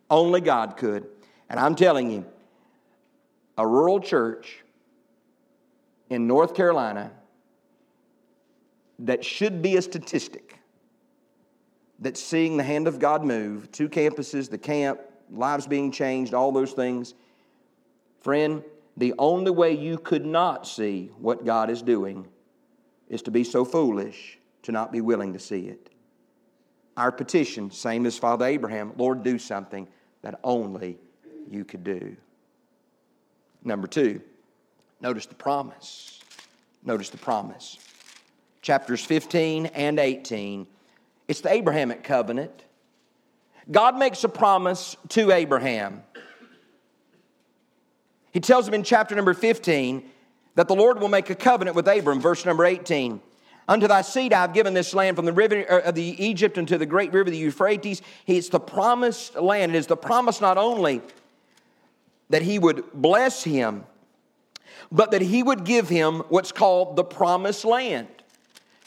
Only 0.09 0.41
God 0.41 0.79
could. 0.79 1.07
And 1.51 1.61
I'm 1.61 1.75
telling 1.75 2.11
you, 2.11 2.25
a 3.61 3.67
rural 3.67 4.01
church 4.01 4.65
in 6.09 6.27
North 6.27 6.55
Carolina 6.55 7.11
that 9.01 9.23
should 9.23 9.61
be 9.61 9.77
a 9.77 9.83
statistic 9.83 10.59
that's 11.99 12.23
seeing 12.23 12.57
the 12.57 12.63
hand 12.63 12.89
of 12.89 12.99
God 12.99 13.23
move, 13.23 13.71
two 13.71 13.91
campuses, 13.91 14.49
the 14.49 14.57
camp, 14.57 14.99
lives 15.31 15.67
being 15.67 15.93
changed, 15.93 16.33
all 16.33 16.53
those 16.53 16.73
things. 16.73 17.13
Friend, 18.23 18.65
the 18.97 19.13
only 19.19 19.51
way 19.51 19.73
you 19.73 19.99
could 19.99 20.25
not 20.25 20.67
see 20.67 21.11
what 21.19 21.45
God 21.45 21.69
is 21.69 21.83
doing 21.83 22.27
is 23.11 23.21
to 23.23 23.31
be 23.31 23.45
so 23.45 23.67
foolish 23.67 24.39
to 24.63 24.73
not 24.73 24.91
be 24.91 25.03
willing 25.03 25.35
to 25.35 25.39
see 25.39 25.67
it. 25.67 25.91
Our 26.97 27.13
petition, 27.13 27.71
same 27.71 28.07
as 28.07 28.17
Father 28.17 28.47
Abraham, 28.47 28.95
Lord, 28.97 29.23
do 29.23 29.39
something 29.39 29.87
that 30.23 30.41
only 30.43 30.99
you 31.51 31.67
could 31.67 31.85
do. 31.85 32.17
Number 33.65 33.87
two, 33.87 34.21
notice 35.01 35.27
the 35.27 35.35
promise. 35.35 36.21
Notice 36.85 37.11
the 37.11 37.19
promise. 37.19 37.79
Chapters 38.63 39.05
15 39.05 39.67
and 39.67 39.99
18. 39.99 40.67
It's 41.29 41.41
the 41.41 41.53
Abrahamic 41.53 42.03
covenant. 42.03 42.65
God 43.71 43.97
makes 43.97 44.25
a 44.25 44.29
promise 44.29 44.97
to 45.11 45.31
Abraham. 45.31 46.03
He 48.33 48.41
tells 48.41 48.67
him 48.67 48.75
in 48.75 48.83
chapter 48.83 49.15
number 49.15 49.35
15 49.35 50.09
that 50.55 50.69
the 50.69 50.75
Lord 50.75 51.01
will 51.01 51.09
make 51.09 51.31
a 51.31 51.35
covenant 51.35 51.77
with 51.77 51.87
Abram, 51.89 52.21
verse 52.21 52.45
number 52.45 52.65
18. 52.65 53.21
Unto 53.69 53.87
thy 53.87 54.03
seed 54.03 54.33
I 54.33 54.41
have 54.41 54.53
given 54.53 54.75
this 54.75 54.95
land 54.95 55.17
from 55.17 55.27
the 55.27 55.33
river 55.33 55.65
uh, 55.71 55.89
of 55.89 55.95
the 55.95 56.25
Egypt 56.25 56.59
unto 56.59 56.77
the 56.77 56.87
great 56.87 57.13
river, 57.13 57.31
the 57.31 57.37
Euphrates. 57.37 58.03
It's 58.27 58.49
the 58.49 58.59
promised 58.59 59.37
land. 59.37 59.75
It 59.75 59.79
is 59.79 59.87
the 59.87 59.97
promise 59.97 60.41
not 60.41 60.59
only 60.59 61.03
that 62.31 62.43
he 62.43 62.59
would 62.59 62.85
bless 62.95 63.45
him, 63.45 63.85
but 64.91 65.11
that 65.11 65.23
he 65.23 65.43
would 65.43 65.65
give 65.65 65.89
him 65.89 66.21
what's 66.29 66.53
called 66.53 66.97
the 66.97 67.05
promised 67.05 67.65
land. 67.65 68.09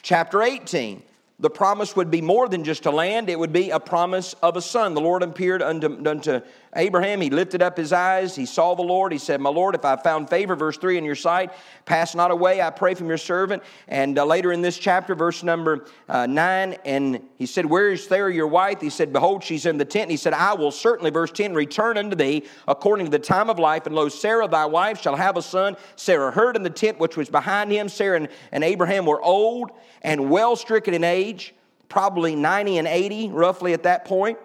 Chapter 0.02 0.42
18 0.42 1.04
the 1.40 1.50
promise 1.50 1.96
would 1.96 2.10
be 2.10 2.22
more 2.22 2.48
than 2.48 2.64
just 2.64 2.86
a 2.86 2.92
land, 2.92 3.30
it 3.30 3.38
would 3.38 3.52
be 3.52 3.70
a 3.70 3.80
promise 3.80 4.34
of 4.42 4.56
a 4.56 4.62
son. 4.62 4.94
The 4.94 5.02
Lord 5.02 5.24
appeared 5.24 5.62
unto, 5.62 6.10
unto 6.10 6.40
Abraham. 6.76 7.22
He 7.22 7.30
lifted 7.30 7.62
up 7.62 7.78
his 7.78 7.94
eyes. 7.94 8.36
He 8.36 8.46
saw 8.46 8.74
the 8.74 8.82
Lord. 8.82 9.12
He 9.12 9.18
said, 9.18 9.40
My 9.40 9.50
Lord, 9.50 9.76
if 9.76 9.86
I 9.86 9.96
found 9.96 10.30
favor, 10.30 10.56
verse 10.56 10.78
3 10.78 10.98
in 10.98 11.06
your 11.06 11.16
sight, 11.16 11.52
pass 11.86 12.16
not 12.16 12.32
away, 12.32 12.62
I 12.62 12.70
pray 12.70 12.94
from 12.96 13.08
your 13.08 13.18
servant. 13.18 13.64
And 13.88 14.18
uh, 14.18 14.26
later 14.26 14.52
in 14.52 14.62
this 14.62 14.78
chapter, 14.78 15.16
verse 15.16 15.44
number 15.44 15.86
uh, 16.10 16.26
9, 16.26 16.78
and 16.86 17.22
he 17.38 17.46
said, 17.46 17.66
Where 17.66 17.92
is 17.92 18.06
Sarah 18.06 18.34
your 18.34 18.48
wife? 18.48 18.82
He 18.82 18.90
said, 18.90 19.14
Behold, 19.14 19.44
she's 19.44 19.66
in 19.66 19.78
the 19.78 19.86
tent. 19.86 20.04
And 20.04 20.12
he 20.12 20.18
said, 20.18 20.34
I 20.34 20.54
will 20.54 20.72
certainly, 20.72 21.12
verse 21.12 21.32
10, 21.32 21.54
return 21.54 21.98
unto 21.98 22.16
thee 22.16 22.44
according 22.68 23.06
to 23.06 23.12
the 23.12 23.20
time 23.20 23.50
of 23.50 23.60
life. 23.60 23.86
And 23.86 23.96
lo, 23.96 24.10
Sarah 24.10 24.48
thy 24.48 24.66
wife 24.66 25.02
shall 25.02 25.16
have 25.16 25.38
a 25.38 25.42
son. 25.42 25.78
Sarah 25.96 26.32
heard 26.32 26.56
in 26.56 26.64
the 26.64 26.70
tent 26.70 27.00
which 27.00 27.18
was 27.18 27.30
behind 27.30 27.72
him. 27.72 27.90
Sarah 27.90 28.18
and, 28.18 28.30
and 28.52 28.64
Abraham 28.64 29.06
were 29.06 29.22
old 29.22 29.72
and 30.02 30.30
well 30.30 30.56
stricken 30.56 30.94
in 30.94 31.04
age, 31.04 31.54
probably 31.88 32.36
90 32.36 32.80
and 32.80 32.88
80, 32.88 33.30
roughly 33.30 33.74
at 33.74 33.84
that 33.84 34.06
point. 34.06 34.38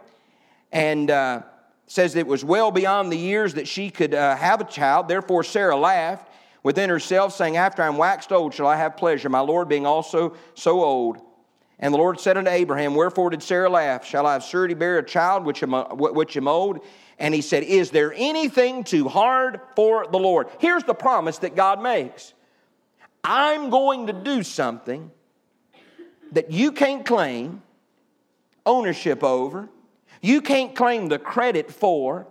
And 0.70 1.10
uh, 1.10 1.42
says 1.88 2.14
it 2.14 2.26
was 2.26 2.44
well 2.44 2.70
beyond 2.70 3.10
the 3.10 3.18
years 3.18 3.54
that 3.54 3.66
she 3.66 3.90
could 3.90 4.14
uh, 4.14 4.36
have 4.36 4.60
a 4.60 4.64
child. 4.64 5.08
Therefore, 5.08 5.42
Sarah 5.42 5.76
laughed 5.76 6.30
within 6.62 6.90
herself, 6.90 7.34
saying, 7.34 7.56
After 7.56 7.82
I'm 7.82 7.96
waxed 7.96 8.30
old, 8.30 8.54
shall 8.54 8.66
I 8.66 8.76
have 8.76 8.96
pleasure, 8.96 9.28
my 9.28 9.40
Lord 9.40 9.68
being 9.68 9.86
also 9.86 10.36
so 10.54 10.82
old. 10.84 11.18
And 11.80 11.94
the 11.94 11.98
Lord 11.98 12.20
said 12.20 12.36
unto 12.36 12.50
Abraham, 12.50 12.94
Wherefore 12.94 13.30
did 13.30 13.42
Sarah 13.42 13.70
laugh? 13.70 14.04
Shall 14.04 14.26
I 14.26 14.34
have 14.34 14.44
surety 14.44 14.74
bear 14.74 14.98
a 14.98 15.04
child 15.04 15.44
which 15.44 15.62
am, 15.62 15.72
which 15.72 16.36
am 16.36 16.46
old? 16.46 16.80
And 17.18 17.34
he 17.34 17.40
said, 17.40 17.62
Is 17.62 17.90
there 17.90 18.12
anything 18.14 18.84
too 18.84 19.08
hard 19.08 19.60
for 19.74 20.06
the 20.06 20.18
Lord? 20.18 20.48
Here's 20.58 20.84
the 20.84 20.94
promise 20.94 21.38
that 21.38 21.56
God 21.56 21.82
makes 21.82 22.34
I'm 23.24 23.70
going 23.70 24.08
to 24.08 24.12
do 24.12 24.42
something 24.42 25.10
that 26.32 26.50
you 26.50 26.72
can't 26.72 27.06
claim 27.06 27.62
ownership 28.66 29.24
over, 29.24 29.68
you 30.20 30.40
can't 30.40 30.74
claim 30.74 31.08
the 31.08 31.18
credit 31.18 31.70
for, 31.70 32.26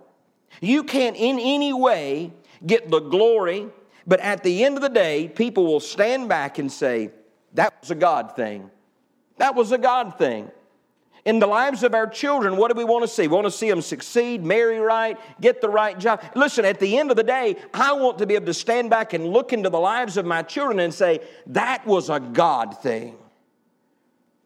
you 0.60 0.84
can't 0.84 1.16
in 1.16 1.38
any 1.38 1.72
way 1.72 2.32
get 2.66 2.90
the 2.90 3.00
glory, 3.00 3.68
but 4.06 4.20
at 4.20 4.42
the 4.42 4.64
end 4.64 4.76
of 4.76 4.82
the 4.82 4.88
day, 4.88 5.28
people 5.28 5.66
will 5.66 5.80
stand 5.80 6.28
back 6.28 6.58
and 6.58 6.70
say, 6.70 7.10
That 7.54 7.74
was 7.80 7.90
a 7.90 7.94
God 7.94 8.34
thing. 8.34 8.70
That 9.36 9.54
was 9.54 9.72
a 9.72 9.78
God 9.78 10.18
thing. 10.18 10.50
In 11.24 11.40
the 11.40 11.46
lives 11.46 11.82
of 11.82 11.94
our 11.94 12.06
children, 12.06 12.56
what 12.56 12.72
do 12.72 12.78
we 12.78 12.84
want 12.84 13.02
to 13.02 13.08
see? 13.08 13.28
We 13.28 13.34
want 13.34 13.46
to 13.46 13.50
see 13.50 13.68
them 13.68 13.82
succeed, 13.82 14.42
marry 14.42 14.78
right, 14.78 15.18
get 15.40 15.60
the 15.60 15.68
right 15.68 15.98
job. 15.98 16.22
Listen, 16.34 16.64
at 16.64 16.80
the 16.80 16.96
end 16.96 17.10
of 17.10 17.16
the 17.16 17.22
day, 17.22 17.56
I 17.74 17.92
want 17.92 18.18
to 18.18 18.26
be 18.26 18.34
able 18.34 18.46
to 18.46 18.54
stand 18.54 18.88
back 18.88 19.12
and 19.12 19.26
look 19.26 19.52
into 19.52 19.68
the 19.68 19.78
lives 19.78 20.16
of 20.16 20.24
my 20.24 20.42
children 20.42 20.80
and 20.80 20.92
say, 20.92 21.20
That 21.48 21.86
was 21.86 22.08
a 22.08 22.18
God 22.18 22.78
thing 22.78 23.16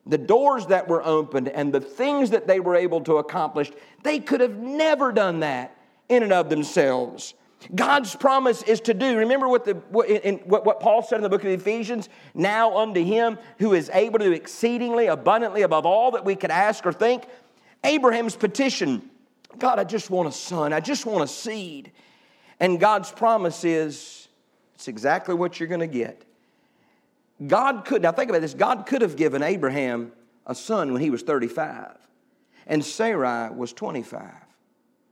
the 0.07 0.19
doors 0.19 0.67
that 0.67 0.89
were 0.89 1.05
opened 1.05 1.49
and 1.49 1.73
the 1.73 1.81
things 1.81 2.31
that 2.31 2.47
they 2.47 2.61
were 2.61 2.75
able 2.75 3.01
to 3.03 3.19
accomplish, 3.19 3.71
they 4.03 4.19
could 4.19 4.41
have 4.41 4.57
never 4.57 5.13
done 5.13 5.41
that 5.41 5.77
in 6.09 6.23
and 6.23 6.33
of 6.33 6.51
themselves. 6.51 7.35
God's 7.75 8.17
promise 8.17 8.63
is 8.65 8.81
to 8.83 8.95
do. 8.95 9.19
Remember 9.19 9.49
what, 9.49 9.65
the, 9.65 9.75
what, 9.91 10.09
in, 10.09 10.39
what, 10.39 10.67
what 10.67 10.81
Paul 10.81 11.03
said 11.03 11.17
in 11.17 11.23
the 11.23 11.29
book 11.29 11.45
of 11.45 11.51
Ephesians? 11.51 12.09
Now 12.35 12.77
unto 12.79 13.05
him 13.05 13.39
who 13.59 13.73
is 13.73 13.89
able 13.95 14.19
to 14.19 14.25
do 14.25 14.33
exceedingly 14.33 15.07
abundantly 15.07 15.63
above 15.63 15.87
all 15.87 16.11
that 16.13 16.25
we 16.25 16.35
could 16.35 16.51
ask 16.51 16.85
or 16.85 16.93
think. 16.93 17.25
Abraham's 17.85 18.35
petition 18.35 19.09
God, 19.59 19.79
I 19.79 19.85
just 19.85 20.11
want 20.11 20.29
a 20.29 20.33
son, 20.33 20.73
I 20.73 20.81
just 20.81 21.07
want 21.07 21.25
a 21.25 21.27
seed. 21.27 21.93
And 22.61 22.79
God's 22.79 23.11
promise 23.11 23.65
is 23.65 24.29
it's 24.75 24.89
exactly 24.89 25.35
what 25.35 25.59
you're 25.59 25.69
going 25.69 25.81
to 25.81 25.87
get. 25.87 26.25
God 27.47 27.85
could, 27.85 28.03
now 28.03 28.13
think 28.13 28.31
about 28.31 28.43
this, 28.43 28.55
God 28.55 28.87
could 28.87 29.03
have 29.03 29.17
given 29.17 29.43
Abraham 29.43 30.13
a 30.47 30.55
son 30.55 30.93
when 30.93 31.01
he 31.01 31.11
was 31.11 31.23
35, 31.23 31.97
and 32.67 32.85
Sarai 32.85 33.51
was 33.51 33.73
25. 33.73 34.23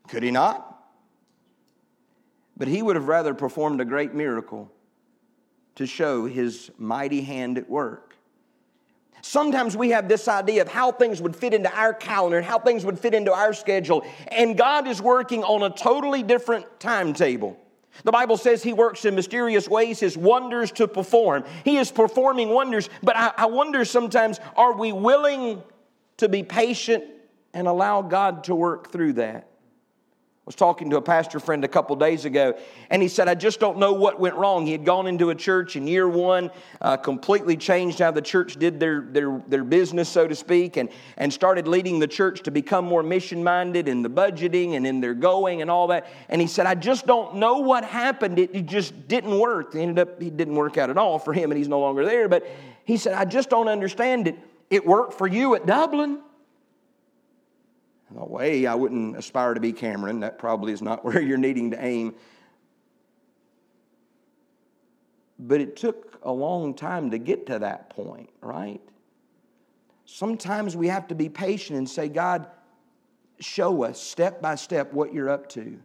Could 0.09 0.23
he 0.23 0.31
not? 0.31 0.67
But 2.57 2.69
he 2.69 2.83
would 2.83 2.97
have 2.97 3.09
rather 3.09 3.33
performed 3.33 3.81
a 3.81 3.85
great 3.85 4.15
miracle 4.15 4.71
to 5.77 5.87
show 5.87 6.27
his 6.27 6.71
mighty 6.77 7.23
hand 7.23 7.57
at 7.57 7.71
work. 7.71 8.17
Sometimes 9.23 9.77
we 9.77 9.91
have 9.91 10.09
this 10.09 10.29
idea 10.29 10.63
of 10.63 10.69
how 10.69 10.93
things 10.93 11.21
would 11.21 11.37
fit 11.37 11.55
into 11.55 11.75
our 11.75 11.93
calendar 11.93 12.39
and 12.39 12.47
how 12.47 12.59
things 12.59 12.85
would 12.85 12.99
fit 12.99 13.15
into 13.15 13.33
our 13.33 13.53
schedule, 13.53 14.05
and 14.29 14.57
God 14.57 14.89
is 14.89 15.01
working 15.01 15.45
on 15.45 15.63
a 15.63 15.75
totally 15.75 16.23
different 16.23 16.67
timetable. 16.81 17.59
The 18.05 18.13
Bible 18.13 18.37
says 18.37 18.63
he 18.63 18.73
works 18.73 19.05
in 19.05 19.15
mysterious 19.15 19.69
ways, 19.69 20.01
his 20.01 20.17
wonders 20.17 20.73
to 20.73 20.89
perform. 20.89 21.45
He 21.65 21.77
is 21.77 21.91
performing 21.91 22.49
wonders, 22.49 22.89
but 23.03 23.17
I, 23.17 23.33
I, 23.37 23.47
wonder 23.47 23.85
sometimes 23.85 24.41
are 24.57 24.73
we 24.73 24.93
willing 24.93 25.63
to 26.17 26.29
be 26.29 26.43
patient 26.43 27.05
and 27.53 27.67
allow 27.67 28.03
God 28.03 28.45
to 28.45 28.55
work 28.55 28.91
through 28.91 29.15
that? 29.15 29.50
Was 30.51 30.57
talking 30.57 30.91
to 30.91 30.97
a 30.97 31.01
pastor 31.01 31.39
friend 31.39 31.65
a 31.65 31.69
couple 31.69 31.95
days 31.95 32.25
ago, 32.25 32.59
and 32.91 33.01
he 33.01 33.07
said, 33.07 33.29
I 33.29 33.37
just 33.37 33.61
don't 33.61 33.79
know 33.79 33.93
what 33.93 34.19
went 34.19 34.35
wrong. 34.35 34.67
He 34.67 34.73
had 34.73 34.85
gone 34.85 35.07
into 35.07 35.31
a 35.31 35.35
church 35.37 35.77
in 35.77 35.87
year 35.87 36.09
one, 36.09 36.51
uh, 36.81 36.97
completely 36.97 37.57
changed 37.57 38.01
how 38.01 38.11
the 38.11 38.21
church 38.21 38.57
did 38.57 38.81
their, 38.81 39.01
their, 39.01 39.41
their 39.47 39.63
business, 39.63 40.09
so 40.09 40.27
to 40.27 40.35
speak, 40.35 40.77
and, 40.77 40.89
and 41.19 41.33
started 41.33 41.69
leading 41.69 42.01
the 42.01 42.09
church 42.09 42.43
to 42.43 42.51
become 42.51 42.85
more 42.85 43.05
mission 43.05 43.45
minded 43.45 43.87
in 43.87 44.03
the 44.03 44.11
budgeting 44.11 44.75
and 44.75 44.85
in 44.85 45.01
their 45.01 45.15
going 45.15 45.63
and 45.63 45.71
all 45.71 45.87
that. 45.87 46.09
And 46.29 46.41
he 46.41 46.49
said, 46.49 46.67
I 46.67 46.75
just 46.75 47.07
don't 47.07 47.37
know 47.37 47.59
what 47.59 47.85
happened. 47.85 48.41
It, 48.41 48.51
it 48.53 48.67
just 48.67 49.07
didn't 49.07 49.39
work. 49.39 49.77
It 49.77 49.83
ended 49.83 50.01
up, 50.01 50.21
it 50.21 50.37
didn't 50.37 50.57
work 50.57 50.77
out 50.79 50.91
at 50.91 50.99
all 50.99 51.21
for 51.21 51.33
him, 51.33 51.53
and 51.53 51.59
he's 51.59 51.69
no 51.69 51.79
longer 51.79 52.05
there. 52.05 52.29
But 52.29 52.45
he 52.85 52.97
said, 52.97 53.15
I 53.15 53.25
just 53.25 53.51
don't 53.51 53.69
understand 53.69 54.27
it. 54.27 54.37
It 54.69 54.85
worked 54.85 55.15
for 55.15 55.29
you 55.29 55.55
at 55.55 55.65
Dublin. 55.65 56.19
No 58.15 58.25
way, 58.25 58.67
I 58.67 58.75
wouldn't 58.75 59.17
aspire 59.17 59.55
to 59.55 59.61
be 59.61 59.73
Cameron. 59.73 60.21
That 60.21 60.39
probably 60.39 60.73
is 60.73 60.83
not 60.83 61.05
where 61.05 61.21
you're 61.21 61.39
needing 61.39 61.71
to 61.73 61.85
aim. 61.85 62.15
But 65.39 65.61
it 65.61 65.77
took 65.77 66.19
a 66.23 66.33
long 66.33 66.75
time 66.75 67.11
to 67.13 67.19
get 67.19 67.47
to 67.47 67.61
that 67.61 67.91
point, 67.91 68.31
right? 68.41 68.81
Sometimes 70.05 70.77
we 70.77 70.89
have 70.89 71.09
to 71.09 71.15
be 71.15 71.29
patient 71.29 71.79
and 71.79 71.89
say, 71.89 72.09
God, 72.09 72.47
show 73.39 73.85
us 73.85 74.01
step 74.01 74.43
by 74.43 74.57
step 74.57 74.93
what 74.93 75.15
you're 75.15 75.31
up 75.31 75.49
to. 75.51 75.79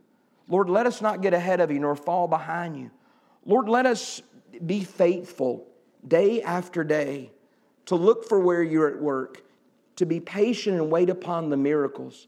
Lord, 0.47 0.69
let 0.69 0.85
us 0.85 1.01
not 1.01 1.21
get 1.21 1.33
ahead 1.33 1.61
of 1.61 1.71
you 1.71 1.79
nor 1.79 1.95
fall 1.95 2.27
behind 2.27 2.77
you. 2.77 2.91
Lord, 3.45 3.69
let 3.69 3.85
us 3.85 4.21
be 4.65 4.83
faithful 4.83 5.67
day 6.07 6.41
after 6.41 6.83
day 6.83 7.31
to 7.85 7.95
look 7.95 8.27
for 8.27 8.39
where 8.39 8.63
you're 8.63 8.87
at 8.87 8.99
work 8.99 9.44
to 9.97 10.05
be 10.05 10.19
patient 10.19 10.75
and 10.77 10.91
wait 10.91 11.09
upon 11.09 11.49
the 11.49 11.57
miracles. 11.57 12.27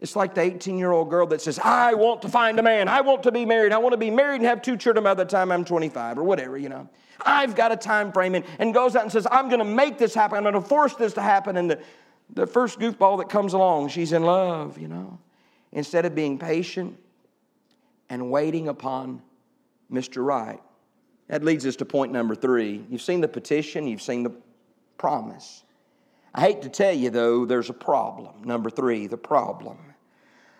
It's 0.00 0.16
like 0.16 0.34
the 0.34 0.40
18 0.40 0.78
year 0.78 0.92
old 0.92 1.10
girl 1.10 1.26
that 1.28 1.42
says, 1.42 1.58
I 1.58 1.94
want 1.94 2.22
to 2.22 2.28
find 2.28 2.58
a 2.58 2.62
man. 2.62 2.88
I 2.88 3.02
want 3.02 3.22
to 3.24 3.32
be 3.32 3.44
married. 3.44 3.72
I 3.72 3.78
want 3.78 3.92
to 3.92 3.98
be 3.98 4.10
married 4.10 4.36
and 4.36 4.46
have 4.46 4.62
two 4.62 4.76
children 4.76 5.04
by 5.04 5.14
the 5.14 5.24
time 5.24 5.52
I'm 5.52 5.64
25 5.64 6.18
or 6.18 6.24
whatever, 6.24 6.56
you 6.56 6.70
know. 6.70 6.88
I've 7.24 7.54
got 7.54 7.70
a 7.70 7.76
time 7.76 8.12
frame 8.12 8.34
and, 8.34 8.44
and 8.58 8.72
goes 8.72 8.96
out 8.96 9.02
and 9.02 9.12
says, 9.12 9.26
I'm 9.30 9.48
going 9.48 9.58
to 9.58 9.64
make 9.64 9.98
this 9.98 10.14
happen. 10.14 10.38
I'm 10.38 10.42
going 10.42 10.54
to 10.54 10.62
force 10.62 10.94
this 10.94 11.12
to 11.14 11.22
happen. 11.22 11.58
And 11.58 11.70
the, 11.70 11.80
the 12.32 12.46
first 12.46 12.78
goofball 12.78 13.18
that 13.18 13.28
comes 13.28 13.52
along, 13.52 13.88
she's 13.88 14.12
in 14.12 14.22
love, 14.22 14.78
you 14.78 14.88
know. 14.88 15.18
Instead 15.72 16.06
of 16.06 16.14
being 16.14 16.38
patient 16.38 16.98
and 18.08 18.30
waiting 18.30 18.68
upon 18.68 19.22
Mr. 19.92 20.24
Right. 20.24 20.60
That 21.28 21.44
leads 21.44 21.66
us 21.66 21.76
to 21.76 21.84
point 21.84 22.10
number 22.10 22.34
three. 22.34 22.84
You've 22.88 23.02
seen 23.02 23.20
the 23.20 23.28
petition, 23.28 23.86
you've 23.86 24.02
seen 24.02 24.22
the 24.22 24.32
promise. 24.98 25.62
I 26.34 26.42
hate 26.42 26.62
to 26.62 26.68
tell 26.68 26.92
you, 26.92 27.10
though, 27.10 27.44
there's 27.44 27.70
a 27.70 27.74
problem. 27.74 28.44
Number 28.44 28.70
three, 28.70 29.06
the 29.06 29.16
problem. 29.16 29.78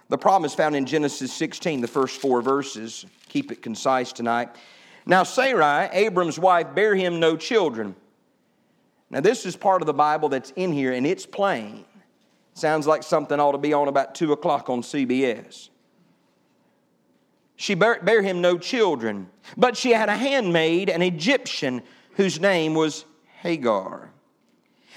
The 0.09 0.19
problem 0.19 0.45
is 0.45 0.55
found 0.55 0.75
in 0.75 0.87
Genesis 0.87 1.33
16, 1.33 1.81
the 1.81 1.89
first 1.89 2.21
four 2.21 2.43
verses. 2.43 3.07
Keep 3.29 3.53
it 3.53 3.63
concise 3.63 4.13
tonight. 4.13 4.49
Now, 5.07 5.23
Sarai, 5.23 5.89
Abram's 5.93 6.39
wife, 6.39 6.75
bare 6.75 6.97
him 6.97 7.21
no 7.21 7.37
children. 7.37 7.95
Now, 9.09 9.21
this 9.21 9.47
is 9.47 9.57
part 9.57 9.83
of 9.83 9.87
the 9.87 9.95
Bible 9.95 10.29
that's 10.29 10.53
in 10.57 10.73
here, 10.73 10.93
and 10.93 11.07
it's 11.07 11.27
plain. 11.27 11.85
Sounds 12.55 12.87
like 12.87 13.03
something 13.03 13.39
ought 13.39 13.53
to 13.53 13.59
be 13.59 13.73
on 13.73 13.89
about 13.89 14.15
2 14.17 14.33
o'clock 14.33 14.69
on 14.69 14.83
CBS. 14.83 15.69
She 17.57 17.75
bare, 17.75 18.01
bare 18.03 18.23
him 18.23 18.41
no 18.41 18.59
children, 18.59 19.29
but 19.57 19.77
she 19.77 19.91
had 19.91 20.09
a 20.09 20.17
handmaid, 20.17 20.89
an 20.89 21.03
Egyptian, 21.03 21.83
whose 22.15 22.41
name 22.41 22.75
was 22.75 23.05
Hagar. 23.43 24.11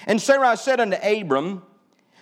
And 0.06 0.22
Sarai 0.22 0.58
said 0.58 0.80
unto 0.80 0.98
Abram, 0.98 1.64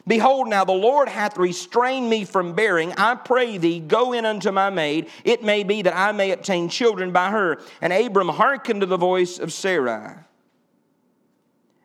Behold, 0.08 0.48
now 0.48 0.66
the 0.66 0.72
Lord 0.72 1.10
hath 1.10 1.38
restrained 1.38 2.10
me 2.10 2.26
from 2.26 2.54
bearing. 2.54 2.92
I 2.94 3.16
pray 3.16 3.58
thee, 3.58 3.80
go 3.80 4.14
in 4.14 4.26
unto 4.26 4.52
my 4.52 4.70
maid. 4.70 5.10
It 5.24 5.44
may 5.44 5.64
be 5.64 5.84
that 5.84 5.96
I 5.96 6.12
may 6.12 6.32
obtain 6.32 6.70
children 6.70 7.12
by 7.12 7.30
her. 7.30 7.62
And 7.82 7.94
Abram 7.94 8.30
hearkened 8.30 8.82
to 8.82 8.88
the 8.88 8.98
voice 8.98 9.38
of 9.38 9.54
Sarai. 9.54 10.16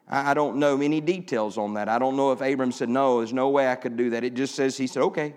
I 0.09 0.35
don't 0.35 0.59
know 0.59 0.81
any 0.81 1.00
details 1.00 1.59
on 1.59 1.75
that. 1.75 1.88
I 1.88 1.99
don't 1.99 2.17
know 2.17 2.31
if 2.33 2.41
Abram 2.41 2.71
said, 2.71 2.88
No, 2.88 3.19
there's 3.19 3.33
no 3.33 3.49
way 3.49 3.69
I 3.69 3.75
could 3.75 3.97
do 3.97 4.11
that. 4.11 4.23
It 4.23 4.35
just 4.35 4.55
says 4.55 4.76
he 4.76 4.87
said, 4.87 5.03
Okay. 5.03 5.35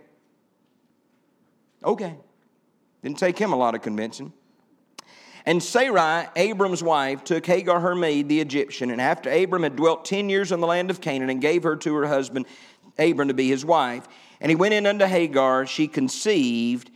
Okay. 1.84 2.16
Didn't 3.02 3.18
take 3.18 3.38
him 3.38 3.52
a 3.52 3.56
lot 3.56 3.74
of 3.74 3.82
convincing. 3.82 4.32
And 5.46 5.64
Sarai, 5.64 6.28
Abram's 6.36 6.84
wife, 6.84 7.24
took 7.24 7.46
Hagar 7.46 7.80
her 7.80 7.96
maid, 7.96 8.30
the 8.30 8.42
Egyptian, 8.42 8.92
and 8.92 9.02
after 9.02 9.32
Abram 9.32 9.64
had 9.64 9.76
dwelt 9.76 10.06
ten 10.06 10.30
years 10.30 10.52
in 10.52 10.60
the 10.60 10.68
land 10.68 10.90
of 10.90 11.02
Canaan, 11.02 11.30
and 11.30 11.42
gave 11.42 11.64
her 11.64 11.76
to 11.78 11.96
her 11.96 12.08
husband 12.08 12.46
Abram 12.98 13.30
to 13.30 13.34
be 13.34 13.48
his 13.48 13.64
wife, 13.64 14.08
and 14.42 14.50
he 14.50 14.56
went 14.56 14.74
in 14.74 14.86
unto 14.86 15.06
Hagar, 15.06 15.66
she 15.66 15.88
conceived, 15.88 16.92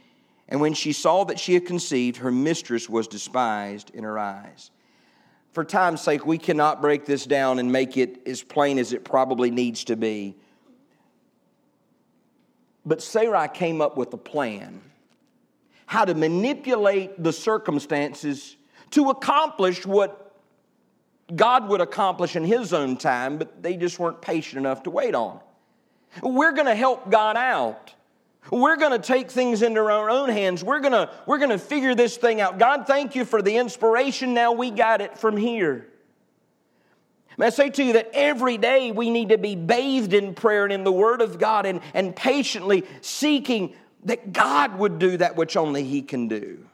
and 0.50 0.62
when 0.62 0.73
she 0.73 0.93
saw 0.93 1.23
that 1.25 1.39
she 1.39 1.53
had 1.53 1.65
conceived, 1.65 2.17
her 2.17 2.31
mistress 2.31 2.89
was 2.89 3.07
despised 3.07 3.91
in 3.93 4.03
her 4.03 4.19
eyes. 4.19 4.71
For 5.53 5.63
time's 5.63 6.01
sake, 6.01 6.25
we 6.25 6.38
cannot 6.38 6.81
break 6.81 7.05
this 7.05 7.25
down 7.25 7.59
and 7.59 7.71
make 7.71 7.95
it 7.95 8.27
as 8.27 8.41
plain 8.41 8.77
as 8.79 8.91
it 8.91 9.05
probably 9.05 9.51
needs 9.51 9.83
to 9.85 9.95
be. 9.95 10.35
But 12.85 13.01
Sarai 13.01 13.47
came 13.47 13.81
up 13.81 13.95
with 13.95 14.13
a 14.13 14.17
plan 14.17 14.81
how 15.93 16.03
to 16.03 16.15
manipulate 16.15 17.21
the 17.21 17.31
circumstances 17.31 18.57
to 18.89 19.12
accomplish 19.12 19.85
what 19.85 20.35
God 21.35 21.69
would 21.69 21.81
accomplish 21.81 22.35
in 22.35 22.43
His 22.43 22.73
own 22.73 22.97
time, 22.97 23.38
but 23.38 23.62
they 23.62 23.77
just 23.77 24.00
weren't 24.00 24.19
patient 24.19 24.57
enough 24.57 24.81
to 24.83 24.89
wait 24.89 25.13
on. 25.13 25.39
We're 26.23 26.53
going 26.53 26.65
to 26.65 26.73
help 26.73 27.12
God 27.12 27.38
out. 27.38 27.93
We're 28.50 28.75
going 28.75 29.00
to 29.00 29.07
take 29.07 29.29
things 29.29 29.62
into 29.62 29.81
our 29.81 30.09
own 30.09 30.29
hands. 30.29 30.63
We're 30.63 30.79
going 30.79 30.93
to, 30.93 31.12
we're 31.27 31.38
going 31.38 31.51
to 31.51 31.59
figure 31.59 31.93
this 31.93 32.17
thing 32.17 32.41
out. 32.41 32.57
God, 32.57 32.88
thank 32.88 33.15
you 33.15 33.23
for 33.23 33.43
the 33.43 33.57
inspiration. 33.57 34.33
Now 34.33 34.51
we 34.51 34.71
got 34.71 35.00
it 35.00 35.19
from 35.19 35.38
here. 35.38 35.88
May 37.38 37.47
I 37.47 37.50
say 37.50 37.69
to 37.69 37.83
you 37.83 37.93
that 37.93 38.09
every 38.13 38.57
day 38.57 38.91
we 38.91 39.12
need 39.12 39.29
to 39.29 39.38
be 39.38 39.55
bathed 39.55 40.13
in 40.13 40.33
prayer 40.33 40.63
and 40.63 40.73
in 40.73 40.83
the 40.83 40.91
Word 40.91 41.21
of 41.21 41.38
God 41.38 41.67
and, 41.67 41.81
and 41.93 42.15
patiently 42.15 42.83
seeking 43.01 43.75
that 44.05 44.33
God 44.33 44.77
would 44.77 45.00
do 45.00 45.17
that 45.17 45.36
which 45.36 45.57
only 45.57 45.83
He 45.83 46.01
can 46.01 46.27
do. 46.27 46.65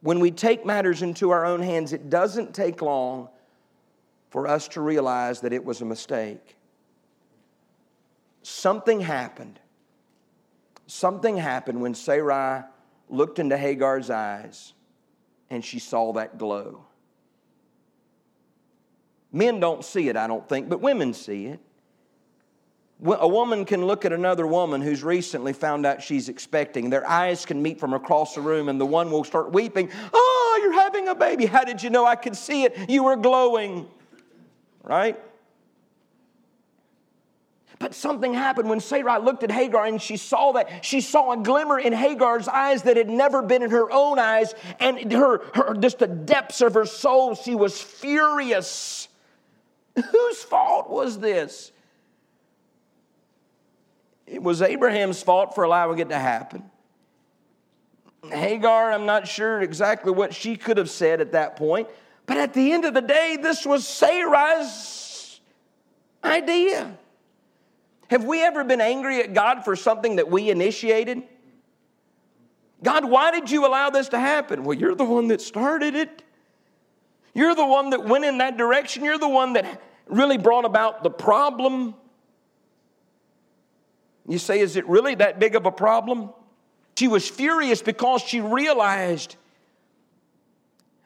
When 0.00 0.20
we 0.20 0.30
take 0.30 0.64
matters 0.64 1.02
into 1.02 1.30
our 1.30 1.44
own 1.44 1.60
hands, 1.60 1.92
it 1.92 2.08
doesn't 2.08 2.54
take 2.54 2.82
long 2.82 3.28
for 4.30 4.46
us 4.46 4.68
to 4.68 4.80
realize 4.80 5.40
that 5.40 5.52
it 5.52 5.64
was 5.64 5.80
a 5.80 5.84
mistake. 5.84 6.56
Something 8.42 9.00
happened. 9.00 9.58
Something 10.86 11.36
happened 11.36 11.80
when 11.80 11.94
Sarai 11.94 12.62
looked 13.08 13.38
into 13.38 13.56
Hagar's 13.56 14.10
eyes 14.10 14.72
and 15.50 15.64
she 15.64 15.78
saw 15.78 16.12
that 16.12 16.38
glow. 16.38 16.84
Men 19.32 19.60
don't 19.60 19.84
see 19.84 20.08
it, 20.08 20.16
I 20.16 20.26
don't 20.26 20.48
think, 20.48 20.68
but 20.68 20.80
women 20.80 21.12
see 21.12 21.46
it. 21.46 21.60
A 23.04 23.28
woman 23.28 23.64
can 23.64 23.86
look 23.86 24.04
at 24.04 24.12
another 24.12 24.44
woman 24.44 24.80
who's 24.80 25.04
recently 25.04 25.52
found 25.52 25.86
out 25.86 26.02
she's 26.02 26.28
expecting. 26.28 26.90
Their 26.90 27.08
eyes 27.08 27.46
can 27.46 27.62
meet 27.62 27.78
from 27.78 27.94
across 27.94 28.34
the 28.34 28.40
room, 28.40 28.68
and 28.68 28.80
the 28.80 28.86
one 28.86 29.12
will 29.12 29.22
start 29.22 29.52
weeping. 29.52 29.88
Oh, 30.12 30.60
you're 30.60 30.80
having 30.80 31.06
a 31.06 31.14
baby. 31.14 31.46
How 31.46 31.62
did 31.62 31.80
you 31.80 31.90
know? 31.90 32.04
I 32.04 32.16
could 32.16 32.34
see 32.34 32.64
it. 32.64 32.90
You 32.90 33.04
were 33.04 33.14
glowing. 33.14 33.86
Right? 34.82 35.16
But 37.78 37.94
something 37.94 38.34
happened 38.34 38.68
when 38.68 38.80
Sarai 38.80 39.20
looked 39.20 39.44
at 39.44 39.52
Hagar 39.52 39.86
and 39.86 40.02
she 40.02 40.16
saw 40.16 40.50
that. 40.52 40.84
She 40.84 41.00
saw 41.00 41.32
a 41.32 41.36
glimmer 41.36 41.78
in 41.78 41.92
Hagar's 41.92 42.48
eyes 42.48 42.82
that 42.82 42.96
had 42.96 43.08
never 43.08 43.42
been 43.42 43.62
in 43.62 43.70
her 43.70 43.92
own 43.92 44.18
eyes, 44.18 44.54
and 44.80 45.12
her, 45.12 45.44
her 45.54 45.74
just 45.74 46.00
the 46.00 46.08
depths 46.08 46.60
of 46.60 46.74
her 46.74 46.86
soul, 46.86 47.36
she 47.36 47.54
was 47.54 47.80
furious. 47.80 49.06
Whose 50.10 50.42
fault 50.42 50.90
was 50.90 51.20
this? 51.20 51.70
It 54.30 54.42
was 54.42 54.60
Abraham's 54.62 55.22
fault 55.22 55.54
for 55.54 55.64
allowing 55.64 55.98
it 55.98 56.10
to 56.10 56.18
happen. 56.18 56.70
Hagar, 58.30 58.92
I'm 58.92 59.06
not 59.06 59.26
sure 59.26 59.60
exactly 59.60 60.12
what 60.12 60.34
she 60.34 60.56
could 60.56 60.76
have 60.76 60.90
said 60.90 61.20
at 61.20 61.32
that 61.32 61.56
point, 61.56 61.88
but 62.26 62.36
at 62.36 62.52
the 62.52 62.72
end 62.72 62.84
of 62.84 62.94
the 62.94 63.00
day, 63.00 63.38
this 63.40 63.64
was 63.64 63.86
Sarah's 63.86 65.40
idea. 66.22 66.96
Have 68.10 68.24
we 68.24 68.42
ever 68.42 68.64
been 68.64 68.80
angry 68.80 69.20
at 69.20 69.34
God 69.34 69.64
for 69.64 69.76
something 69.76 70.16
that 70.16 70.30
we 70.30 70.50
initiated? 70.50 71.22
God, 72.82 73.04
why 73.04 73.30
did 73.30 73.50
you 73.50 73.66
allow 73.66 73.90
this 73.90 74.08
to 74.10 74.18
happen? 74.18 74.64
Well, 74.64 74.76
you're 74.76 74.94
the 74.94 75.04
one 75.04 75.28
that 75.28 75.40
started 75.40 75.94
it. 75.94 76.22
You're 77.34 77.54
the 77.54 77.66
one 77.66 77.90
that 77.90 78.04
went 78.04 78.24
in 78.24 78.38
that 78.38 78.56
direction. 78.56 79.04
You're 79.04 79.18
the 79.18 79.28
one 79.28 79.54
that 79.54 79.80
really 80.06 80.38
brought 80.38 80.64
about 80.64 81.02
the 81.02 81.10
problem. 81.10 81.94
You 84.28 84.38
say, 84.38 84.60
is 84.60 84.76
it 84.76 84.86
really 84.86 85.14
that 85.16 85.40
big 85.40 85.56
of 85.56 85.64
a 85.64 85.72
problem? 85.72 86.30
She 86.96 87.08
was 87.08 87.26
furious 87.26 87.80
because 87.80 88.22
she 88.22 88.40
realized 88.40 89.36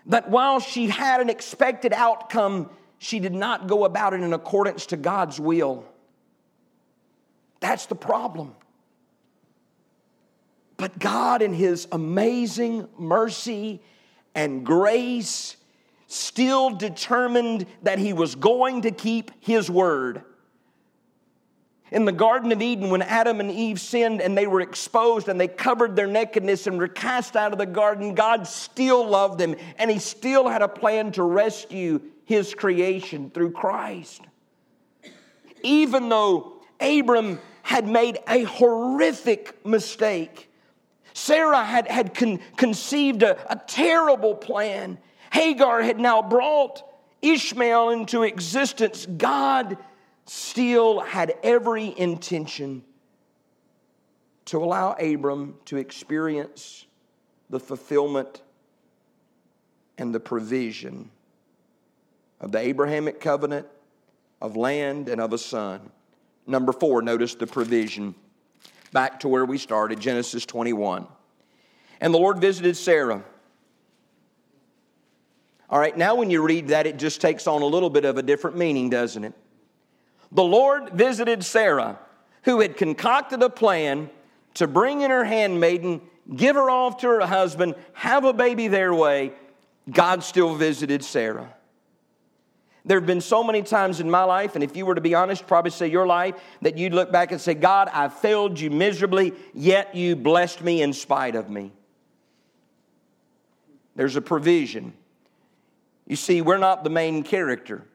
that 0.06 0.28
while 0.28 0.58
she 0.58 0.88
had 0.88 1.20
an 1.20 1.30
expected 1.30 1.92
outcome, 1.92 2.68
she 2.98 3.20
did 3.20 3.32
not 3.32 3.68
go 3.68 3.84
about 3.84 4.12
it 4.12 4.20
in 4.20 4.32
accordance 4.32 4.86
to 4.86 4.96
God's 4.96 5.38
will. 5.38 5.84
That's 7.60 7.86
the 7.86 7.94
problem. 7.94 8.56
But 10.76 10.98
God, 10.98 11.42
in 11.42 11.52
His 11.52 11.86
amazing 11.92 12.88
mercy 12.98 13.80
and 14.34 14.66
grace, 14.66 15.56
still 16.08 16.70
determined 16.70 17.66
that 17.84 18.00
He 18.00 18.12
was 18.12 18.34
going 18.34 18.82
to 18.82 18.90
keep 18.90 19.30
His 19.38 19.70
word. 19.70 20.24
In 21.92 22.06
the 22.06 22.12
Garden 22.12 22.52
of 22.52 22.62
Eden, 22.62 22.88
when 22.88 23.02
Adam 23.02 23.38
and 23.38 23.50
Eve 23.50 23.78
sinned 23.78 24.22
and 24.22 24.36
they 24.36 24.46
were 24.46 24.62
exposed 24.62 25.28
and 25.28 25.38
they 25.38 25.46
covered 25.46 25.94
their 25.94 26.06
nakedness 26.06 26.66
and 26.66 26.78
were 26.78 26.88
cast 26.88 27.36
out 27.36 27.52
of 27.52 27.58
the 27.58 27.66
garden, 27.66 28.14
God 28.14 28.46
still 28.46 29.06
loved 29.06 29.38
them 29.38 29.54
and 29.76 29.90
He 29.90 29.98
still 29.98 30.48
had 30.48 30.62
a 30.62 30.68
plan 30.68 31.12
to 31.12 31.22
rescue 31.22 32.00
His 32.24 32.54
creation 32.54 33.30
through 33.30 33.50
Christ. 33.50 34.22
Even 35.62 36.08
though 36.08 36.54
Abram 36.80 37.38
had 37.62 37.86
made 37.86 38.18
a 38.26 38.44
horrific 38.44 39.64
mistake, 39.66 40.50
Sarah 41.12 41.62
had, 41.62 41.88
had 41.88 42.14
con- 42.14 42.40
conceived 42.56 43.22
a, 43.22 43.52
a 43.52 43.60
terrible 43.66 44.34
plan. 44.34 44.96
Hagar 45.30 45.82
had 45.82 46.00
now 46.00 46.22
brought 46.22 46.82
Ishmael 47.20 47.90
into 47.90 48.22
existence. 48.22 49.04
God 49.04 49.76
still 50.26 51.00
had 51.00 51.34
every 51.42 51.94
intention 51.96 52.82
to 54.46 54.58
allow 54.58 54.92
Abram 54.92 55.56
to 55.66 55.76
experience 55.76 56.86
the 57.50 57.60
fulfillment 57.60 58.42
and 59.98 60.14
the 60.14 60.20
provision 60.20 61.10
of 62.40 62.50
the 62.50 62.58
Abrahamic 62.58 63.20
covenant, 63.20 63.66
of 64.40 64.56
land, 64.56 65.08
and 65.08 65.20
of 65.20 65.32
a 65.32 65.38
son. 65.38 65.90
Number 66.46 66.72
four, 66.72 67.02
notice 67.02 67.34
the 67.34 67.46
provision. 67.46 68.14
Back 68.92 69.20
to 69.20 69.28
where 69.28 69.44
we 69.44 69.58
started, 69.58 70.00
Genesis 70.00 70.44
21. 70.44 71.06
And 72.00 72.12
the 72.12 72.18
Lord 72.18 72.40
visited 72.40 72.76
Sarah. 72.76 73.22
All 75.70 75.78
right, 75.78 75.96
now 75.96 76.16
when 76.16 76.30
you 76.30 76.42
read 76.42 76.68
that, 76.68 76.86
it 76.86 76.98
just 76.98 77.20
takes 77.20 77.46
on 77.46 77.62
a 77.62 77.66
little 77.66 77.88
bit 77.88 78.04
of 78.04 78.18
a 78.18 78.22
different 78.22 78.56
meaning, 78.56 78.90
doesn't 78.90 79.24
it? 79.24 79.34
The 80.32 80.42
Lord 80.42 80.90
visited 80.90 81.44
Sarah, 81.44 81.98
who 82.44 82.60
had 82.60 82.76
concocted 82.76 83.42
a 83.42 83.50
plan 83.50 84.10
to 84.54 84.66
bring 84.66 85.02
in 85.02 85.10
her 85.10 85.24
handmaiden, 85.24 86.00
give 86.34 86.56
her 86.56 86.70
off 86.70 86.98
to 86.98 87.08
her 87.08 87.20
husband, 87.26 87.74
have 87.92 88.24
a 88.24 88.32
baby 88.32 88.68
their 88.68 88.94
way. 88.94 89.32
God 89.90 90.22
still 90.22 90.54
visited 90.54 91.04
Sarah. 91.04 91.54
There 92.84 92.98
have 92.98 93.06
been 93.06 93.20
so 93.20 93.44
many 93.44 93.62
times 93.62 94.00
in 94.00 94.10
my 94.10 94.24
life, 94.24 94.54
and 94.54 94.64
if 94.64 94.76
you 94.76 94.86
were 94.86 94.94
to 94.94 95.00
be 95.00 95.14
honest, 95.14 95.46
probably 95.46 95.70
say 95.70 95.88
your 95.88 96.06
life, 96.06 96.34
that 96.62 96.78
you'd 96.78 96.94
look 96.94 97.12
back 97.12 97.30
and 97.30 97.40
say, 97.40 97.54
God, 97.54 97.88
I 97.92 98.08
failed 98.08 98.58
you 98.58 98.70
miserably, 98.70 99.34
yet 99.54 99.94
you 99.94 100.16
blessed 100.16 100.62
me 100.62 100.82
in 100.82 100.92
spite 100.92 101.36
of 101.36 101.48
me. 101.48 101.72
There's 103.94 104.16
a 104.16 104.22
provision. 104.22 104.94
You 106.06 106.16
see, 106.16 106.40
we're 106.40 106.58
not 106.58 106.82
the 106.82 106.90
main 106.90 107.22
character, 107.22 107.86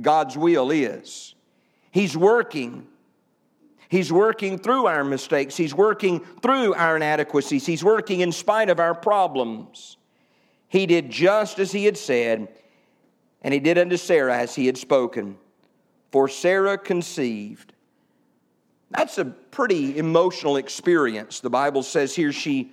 God's 0.00 0.36
will 0.36 0.70
is. 0.70 1.34
He's 1.94 2.16
working. 2.16 2.88
He's 3.88 4.12
working 4.12 4.58
through 4.58 4.86
our 4.86 5.04
mistakes. 5.04 5.56
He's 5.56 5.72
working 5.72 6.24
through 6.42 6.74
our 6.74 6.96
inadequacies. 6.96 7.64
He's 7.64 7.84
working 7.84 8.18
in 8.18 8.32
spite 8.32 8.68
of 8.68 8.80
our 8.80 8.96
problems. 8.96 9.96
He 10.66 10.86
did 10.86 11.08
just 11.08 11.60
as 11.60 11.70
he 11.70 11.84
had 11.84 11.96
said, 11.96 12.48
and 13.42 13.54
he 13.54 13.60
did 13.60 13.78
unto 13.78 13.96
Sarah 13.96 14.36
as 14.36 14.56
he 14.56 14.66
had 14.66 14.76
spoken. 14.76 15.38
For 16.10 16.26
Sarah 16.26 16.78
conceived. 16.78 17.74
That's 18.90 19.18
a 19.18 19.26
pretty 19.26 19.96
emotional 19.96 20.56
experience. 20.56 21.38
The 21.38 21.50
Bible 21.50 21.84
says 21.84 22.12
here 22.12 22.32
she 22.32 22.72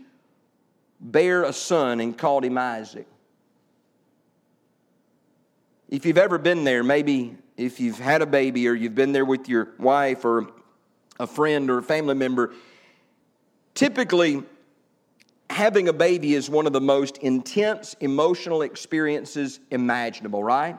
bare 0.99 1.43
a 1.43 1.53
son 1.53 1.99
and 1.99 2.17
called 2.17 2.43
him 2.43 2.57
Isaac. 2.57 3.05
If 5.89 6.07
you've 6.07 6.17
ever 6.17 6.39
been 6.39 6.63
there, 6.63 6.83
maybe 6.83 7.37
if 7.61 7.79
you've 7.79 7.99
had 7.99 8.21
a 8.21 8.25
baby 8.25 8.67
or 8.67 8.73
you've 8.73 8.95
been 8.95 9.11
there 9.11 9.25
with 9.25 9.47
your 9.47 9.69
wife 9.77 10.25
or 10.25 10.47
a 11.19 11.27
friend 11.27 11.69
or 11.69 11.77
a 11.77 11.83
family 11.83 12.15
member, 12.15 12.53
typically 13.75 14.43
having 15.49 15.87
a 15.87 15.93
baby 15.93 16.33
is 16.33 16.49
one 16.49 16.65
of 16.65 16.73
the 16.73 16.81
most 16.81 17.17
intense 17.17 17.95
emotional 17.99 18.61
experiences 18.61 19.59
imaginable, 19.69 20.43
right? 20.43 20.77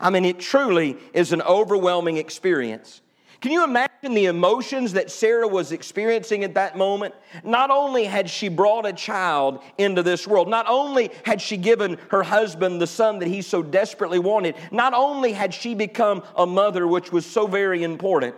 I 0.00 0.10
mean, 0.10 0.24
it 0.24 0.40
truly 0.40 0.96
is 1.12 1.32
an 1.32 1.42
overwhelming 1.42 2.16
experience. 2.16 3.00
Can 3.40 3.52
you 3.52 3.64
imagine 3.64 3.87
the 4.02 4.26
emotions 4.26 4.92
that 4.92 5.10
Sarah 5.10 5.48
was 5.48 5.72
experiencing 5.72 6.44
at 6.44 6.54
that 6.54 6.76
moment? 6.76 7.14
Not 7.44 7.70
only 7.70 8.04
had 8.04 8.30
she 8.30 8.48
brought 8.48 8.86
a 8.86 8.92
child 8.92 9.62
into 9.76 10.02
this 10.02 10.26
world, 10.26 10.48
not 10.48 10.66
only 10.68 11.10
had 11.24 11.40
she 11.40 11.56
given 11.56 11.98
her 12.10 12.22
husband 12.22 12.80
the 12.80 12.86
son 12.86 13.18
that 13.18 13.28
he 13.28 13.42
so 13.42 13.62
desperately 13.62 14.18
wanted, 14.18 14.54
not 14.70 14.94
only 14.94 15.32
had 15.32 15.52
she 15.52 15.74
become 15.74 16.22
a 16.36 16.46
mother, 16.46 16.86
which 16.86 17.12
was 17.12 17.26
so 17.26 17.46
very 17.46 17.82
important, 17.82 18.36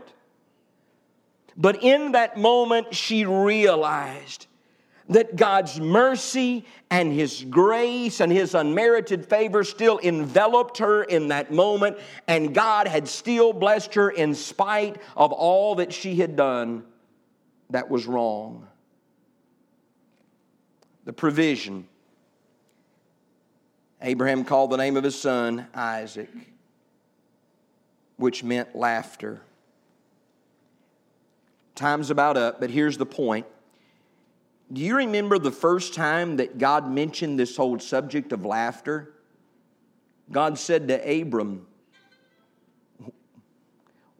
but 1.56 1.82
in 1.82 2.12
that 2.12 2.36
moment 2.36 2.94
she 2.94 3.24
realized 3.26 4.46
that 5.10 5.36
God's 5.36 5.80
mercy 5.80 6.64
and 6.88 7.12
His 7.12 7.44
grace 7.44 8.20
and 8.20 8.32
His 8.32 8.54
unmerited 8.54 9.26
favor 9.26 9.64
still 9.64 9.98
enveloped 10.02 10.78
her 10.78 11.02
in 11.02 11.28
that 11.28 11.52
moment, 11.52 11.98
and 12.26 12.54
God 12.54 12.86
had 12.86 13.08
still 13.08 13.52
blessed 13.52 13.94
her 13.94 14.08
in 14.08 14.34
spite 14.34 14.96
of 15.16 15.32
all 15.32 15.74
that 15.76 15.92
she 15.92 16.14
had 16.16 16.36
done 16.36 16.84
that 17.70 17.90
was 17.90 18.06
wrong. 18.06 18.66
The 21.04 21.12
provision. 21.12 21.86
Abraham 24.00 24.44
called 24.44 24.70
the 24.70 24.76
name 24.76 24.96
of 24.96 25.04
his 25.04 25.20
son 25.20 25.66
Isaac, 25.74 26.30
which 28.16 28.42
meant 28.42 28.74
laughter. 28.74 29.40
Time's 31.74 32.10
about 32.10 32.36
up, 32.36 32.60
but 32.60 32.70
here's 32.70 32.96
the 32.96 33.06
point. 33.06 33.46
Do 34.72 34.80
you 34.80 34.96
remember 34.96 35.38
the 35.38 35.50
first 35.50 35.94
time 35.94 36.36
that 36.36 36.58
God 36.58 36.90
mentioned 36.90 37.38
this 37.38 37.56
whole 37.56 37.78
subject 37.78 38.32
of 38.32 38.44
laughter? 38.44 39.14
God 40.30 40.58
said 40.58 40.88
to 40.88 41.20
Abram, 41.20 41.66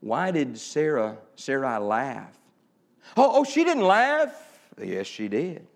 Why 0.01 0.33
did 0.33 0.59
Sarah, 0.59 1.19
Sarai 1.37 1.79
laugh? 1.79 2.37
Oh, 3.17 3.31
oh, 3.41 3.45
she 3.45 3.65
didn't 3.65 3.85
laugh. 3.85 4.35
Yes, 4.83 5.07
she 5.07 5.29
did. 5.29 5.67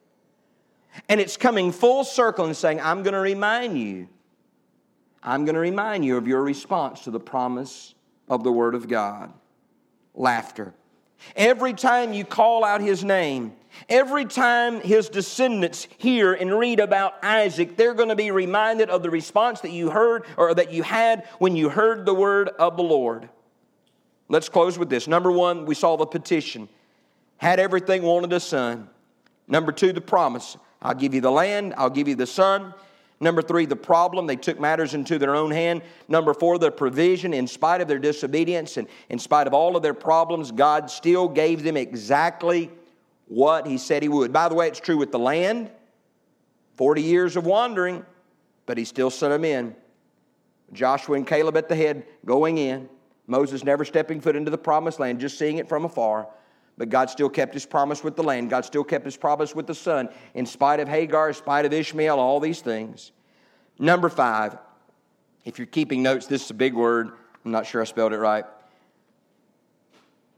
And 1.08 1.20
it's 1.20 1.36
coming 1.36 1.72
full 1.72 2.04
circle 2.04 2.44
and 2.44 2.56
saying, 2.56 2.80
I'm 2.80 3.02
going 3.02 3.14
to 3.14 3.20
remind 3.20 3.78
you. 3.78 4.08
I'm 5.22 5.44
going 5.44 5.54
to 5.54 5.60
remind 5.60 6.04
you 6.04 6.16
of 6.16 6.26
your 6.26 6.42
response 6.42 7.04
to 7.04 7.10
the 7.10 7.20
promise 7.20 7.94
of 8.28 8.44
the 8.44 8.52
Word 8.52 8.74
of 8.74 8.88
God. 8.88 9.32
Laughter. 10.14 10.74
Every 11.34 11.72
time 11.72 12.12
you 12.12 12.24
call 12.24 12.64
out 12.64 12.80
his 12.80 13.02
name, 13.02 13.54
every 13.88 14.24
time 14.24 14.80
his 14.80 15.08
descendants 15.08 15.86
hear 15.98 16.32
and 16.32 16.58
read 16.58 16.80
about 16.80 17.22
Isaac, 17.22 17.76
they're 17.76 17.94
going 17.94 18.08
to 18.08 18.16
be 18.16 18.30
reminded 18.30 18.90
of 18.90 19.02
the 19.02 19.10
response 19.10 19.60
that 19.60 19.70
you 19.70 19.90
heard 19.90 20.24
or 20.36 20.54
that 20.54 20.72
you 20.72 20.82
had 20.82 21.26
when 21.38 21.56
you 21.56 21.68
heard 21.68 22.06
the 22.06 22.14
word 22.14 22.48
of 22.48 22.76
the 22.76 22.82
Lord. 22.82 23.28
Let's 24.28 24.48
close 24.48 24.78
with 24.78 24.88
this. 24.88 25.06
Number 25.06 25.30
one, 25.30 25.66
we 25.66 25.74
saw 25.74 25.96
the 25.96 26.06
petition. 26.06 26.68
Had 27.36 27.60
everything, 27.60 28.02
wanted 28.02 28.32
a 28.32 28.40
son. 28.40 28.88
Number 29.46 29.72
two, 29.72 29.92
the 29.92 30.00
promise. 30.00 30.56
I'll 30.80 30.94
give 30.94 31.14
you 31.14 31.20
the 31.20 31.30
land, 31.30 31.74
I'll 31.76 31.90
give 31.90 32.08
you 32.08 32.14
the 32.14 32.26
son. 32.26 32.74
Number 33.20 33.42
three, 33.42 33.64
the 33.64 33.76
problem. 33.76 34.26
They 34.26 34.36
took 34.36 34.60
matters 34.60 34.92
into 34.92 35.18
their 35.18 35.34
own 35.34 35.50
hand. 35.50 35.82
Number 36.08 36.34
four, 36.34 36.58
the 36.58 36.70
provision. 36.70 37.32
In 37.32 37.46
spite 37.46 37.80
of 37.80 37.88
their 37.88 37.98
disobedience 37.98 38.76
and 38.76 38.88
in 39.08 39.18
spite 39.18 39.46
of 39.46 39.54
all 39.54 39.76
of 39.76 39.82
their 39.82 39.94
problems, 39.94 40.50
God 40.50 40.90
still 40.90 41.28
gave 41.28 41.62
them 41.62 41.76
exactly 41.76 42.70
what 43.26 43.66
He 43.66 43.78
said 43.78 44.02
He 44.02 44.08
would. 44.08 44.32
By 44.32 44.48
the 44.48 44.54
way, 44.54 44.68
it's 44.68 44.80
true 44.80 44.96
with 44.96 45.12
the 45.12 45.18
land 45.18 45.70
40 46.76 47.02
years 47.02 47.36
of 47.36 47.46
wandering, 47.46 48.04
but 48.66 48.78
He 48.78 48.84
still 48.84 49.10
sent 49.10 49.32
them 49.32 49.44
in. 49.44 49.76
Joshua 50.72 51.16
and 51.16 51.26
Caleb 51.26 51.56
at 51.56 51.68
the 51.68 51.76
head 51.76 52.04
going 52.24 52.58
in. 52.58 52.88
Moses 53.26 53.64
never 53.64 53.84
stepping 53.84 54.20
foot 54.20 54.36
into 54.36 54.50
the 54.50 54.58
promised 54.58 55.00
land, 55.00 55.20
just 55.20 55.38
seeing 55.38 55.58
it 55.58 55.68
from 55.68 55.84
afar. 55.84 56.28
But 56.76 56.88
God 56.90 57.08
still 57.08 57.28
kept 57.28 57.54
his 57.54 57.64
promise 57.64 58.02
with 58.02 58.16
the 58.16 58.22
land. 58.22 58.50
God 58.50 58.64
still 58.64 58.84
kept 58.84 59.04
his 59.04 59.16
promise 59.16 59.54
with 59.54 59.66
the 59.66 59.74
son, 59.74 60.08
in 60.34 60.44
spite 60.44 60.80
of 60.80 60.88
Hagar, 60.88 61.28
in 61.28 61.34
spite 61.34 61.64
of 61.64 61.72
Ishmael, 61.72 62.18
all 62.18 62.40
these 62.40 62.60
things. 62.60 63.12
Number 63.78 64.08
five, 64.08 64.58
if 65.44 65.58
you're 65.58 65.66
keeping 65.66 66.02
notes, 66.02 66.26
this 66.26 66.44
is 66.44 66.50
a 66.50 66.54
big 66.54 66.74
word. 66.74 67.12
I'm 67.44 67.52
not 67.52 67.66
sure 67.66 67.80
I 67.80 67.84
spelled 67.84 68.12
it 68.12 68.18
right. 68.18 68.44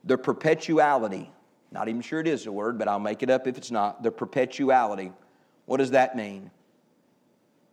The 0.05 0.19
perpetuality. 0.19 1.31
Not 1.73 1.89
even 1.89 2.01
sure 2.01 2.21
it 2.21 2.29
is 2.29 2.47
a 2.47 2.53
word, 2.53 2.79
but 2.79 2.89
I'll 2.89 3.01
make 3.01 3.23
it 3.23 3.31
up 3.31 3.47
if 3.47 3.59
it's 3.59 3.71
not. 3.71 4.03
The 4.03 4.11
perpetuality. 4.11 5.13
What 5.67 5.79
does 5.79 5.91
that 5.91 6.17
mean? 6.17 6.51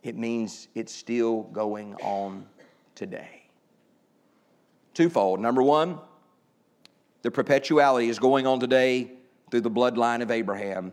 It 0.02 0.16
means 0.16 0.68
it's 0.74 0.94
still 0.94 1.42
going 1.44 1.94
on 1.96 2.46
today. 2.94 3.44
Twofold. 4.92 5.40
Number 5.40 5.62
one, 5.62 5.98
the 7.22 7.30
perpetuality 7.30 8.08
is 8.08 8.18
going 8.18 8.46
on 8.46 8.60
today 8.60 9.12
through 9.50 9.62
the 9.62 9.70
bloodline 9.70 10.22
of 10.22 10.30
Abraham. 10.30 10.92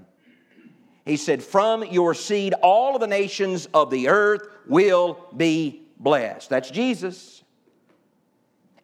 He 1.05 1.17
said, 1.17 1.43
From 1.43 1.83
your 1.83 2.13
seed, 2.13 2.53
all 2.61 2.95
of 2.95 3.01
the 3.01 3.07
nations 3.07 3.67
of 3.73 3.89
the 3.89 4.07
earth 4.07 4.47
will 4.67 5.27
be 5.35 5.81
blessed. 5.99 6.49
That's 6.49 6.71
Jesus. 6.71 7.43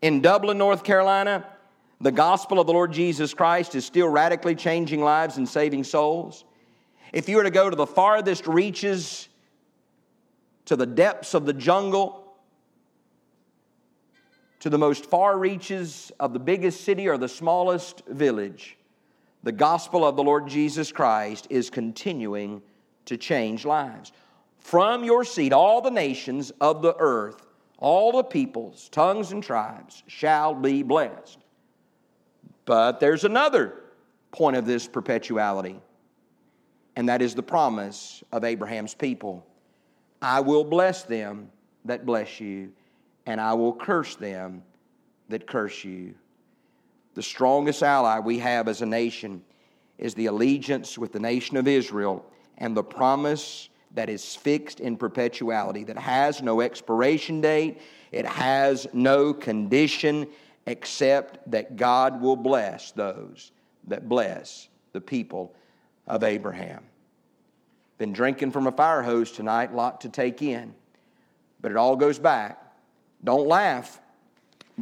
In 0.02 0.22
Dublin, 0.22 0.58
North 0.58 0.84
Carolina, 0.84 1.46
the 2.00 2.12
gospel 2.12 2.60
of 2.60 2.68
the 2.68 2.74
Lord 2.74 2.92
Jesus 2.92 3.34
Christ 3.34 3.74
is 3.74 3.86
still 3.86 4.08
radically 4.08 4.56
changing 4.56 5.02
lives 5.02 5.38
and 5.38 5.50
saving 5.50 5.84
souls. 5.84 6.46
If 7.12 7.28
you 7.28 7.38
were 7.38 7.44
to 7.44 7.52
go 7.52 7.70
to 7.70 7.76
the 7.76 7.88
farthest 7.88 8.46
reaches, 8.48 9.30
to 10.66 10.76
the 10.76 10.86
depths 10.86 11.34
of 11.34 11.46
the 11.46 11.54
jungle, 11.54 12.24
to 14.60 14.70
the 14.70 14.78
most 14.78 15.06
far 15.06 15.38
reaches 15.38 16.12
of 16.20 16.34
the 16.34 16.40
biggest 16.40 16.82
city 16.82 17.08
or 17.08 17.18
the 17.18 17.30
smallest 17.30 18.06
village, 18.08 18.78
the 19.44 19.52
gospel 19.52 20.06
of 20.06 20.16
the 20.16 20.24
Lord 20.24 20.48
Jesus 20.48 20.92
Christ 20.92 21.48
is 21.50 21.70
continuing 21.70 22.62
to 23.06 23.18
change 23.18 23.66
lives. 23.66 24.12
From 24.60 25.04
your 25.04 25.24
seed, 25.24 25.54
all 25.54 25.82
the 25.82 25.90
nations 25.90 26.52
of 26.60 26.82
the 26.82 26.96
earth, 27.00 27.48
all 27.78 28.12
the 28.12 28.24
peoples, 28.24 28.90
tongues, 28.90 29.32
and 29.32 29.42
tribes 29.42 30.04
shall 30.08 30.54
be 30.54 30.84
blessed. 30.84 31.40
But 32.68 33.00
there's 33.00 33.24
another 33.24 33.74
point 34.32 34.58
of 34.58 34.66
this 34.66 34.88
perpetuality, 34.88 35.80
and 36.98 37.10
that 37.10 37.24
is 37.24 37.34
the 37.34 37.42
promise 37.42 38.24
of 38.32 38.44
Abraham's 38.44 38.94
people 38.94 39.44
I 40.22 40.40
will 40.40 40.64
bless 40.64 41.04
them 41.04 41.52
that 41.86 42.06
bless 42.06 42.40
you 42.40 42.72
and 43.28 43.40
I 43.40 43.54
will 43.54 43.74
curse 43.74 44.16
them 44.16 44.64
that 45.30 45.46
curse 45.46 45.84
you. 45.84 46.16
The 47.14 47.22
strongest 47.22 47.84
ally 47.84 48.20
we 48.20 48.40
have 48.40 48.68
as 48.68 48.82
a 48.82 48.86
nation 48.86 49.44
is 50.00 50.16
the 50.16 50.26
allegiance 50.26 50.98
with 50.98 51.12
the 51.12 51.20
nation 51.20 51.56
of 51.56 51.68
Israel 51.68 52.26
and 52.58 52.76
the 52.76 52.84
promise 52.84 53.70
that 53.94 54.10
is 54.10 54.36
fixed 54.36 54.80
in 54.80 54.98
perpetuality, 54.98 55.84
that 55.84 55.98
has 56.00 56.42
no 56.42 56.62
expiration 56.62 57.42
date, 57.42 57.80
it 58.12 58.26
has 58.26 58.88
no 58.92 59.34
condition 59.34 60.28
except 60.68 61.50
that 61.50 61.78
God 61.78 62.22
will 62.22 62.36
bless 62.36 62.92
those 62.92 63.52
that 63.88 64.08
bless 64.08 64.68
the 64.92 65.02
people 65.02 65.56
of 66.06 66.24
Abraham. 66.24 66.84
Been 67.98 68.14
drinking 68.14 68.52
from 68.52 68.68
a 68.68 68.72
fire 68.72 69.02
hose 69.02 69.32
tonight, 69.32 69.74
lot 69.74 70.02
to 70.02 70.10
take 70.10 70.42
in, 70.42 70.76
but 71.62 71.72
it 71.72 71.78
all 71.78 71.96
goes 71.96 72.20
back 72.20 72.64
don't 73.24 73.48
laugh. 73.48 74.00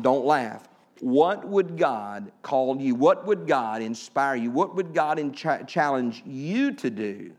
Don't 0.02 0.26
laugh. 0.26 0.68
What 1.00 1.48
would 1.48 1.78
God 1.78 2.32
call 2.42 2.82
you? 2.82 2.96
What 2.96 3.26
would 3.26 3.48
God 3.48 3.82
inspire 3.82 4.36
you? 4.36 4.52
What 4.52 4.76
would 4.76 4.94
God 4.94 5.34
challenge 5.68 6.22
you 6.26 6.74
to 6.74 6.90
do 6.90 7.32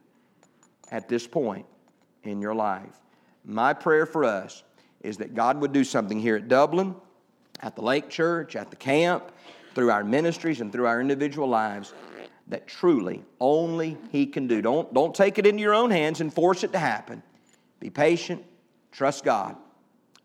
at 0.90 1.06
this 1.06 1.26
point 1.26 1.66
in 2.22 2.40
your 2.40 2.54
life? 2.54 3.02
My 3.44 3.74
prayer 3.74 4.06
for 4.06 4.24
us 4.24 4.64
is 5.02 5.18
that 5.18 5.34
God 5.34 5.60
would 5.60 5.72
do 5.72 5.84
something 5.84 6.18
here 6.18 6.36
at 6.36 6.48
Dublin, 6.48 6.94
at 7.60 7.76
the 7.76 7.82
Lake 7.82 8.08
Church, 8.08 8.56
at 8.56 8.70
the 8.70 8.76
camp, 8.76 9.32
through 9.74 9.90
our 9.90 10.04
ministries 10.04 10.60
and 10.60 10.72
through 10.72 10.86
our 10.86 11.00
individual 11.00 11.48
lives 11.48 11.92
that 12.48 12.66
truly 12.66 13.24
only 13.40 13.96
He 14.10 14.26
can 14.26 14.46
do. 14.46 14.62
Don't, 14.62 14.92
don't 14.94 15.14
take 15.14 15.38
it 15.38 15.46
into 15.46 15.60
your 15.60 15.74
own 15.74 15.90
hands 15.90 16.20
and 16.20 16.32
force 16.32 16.64
it 16.64 16.72
to 16.72 16.78
happen. 16.78 17.22
Be 17.80 17.90
patient, 17.90 18.44
trust 18.92 19.24
God. 19.24 19.56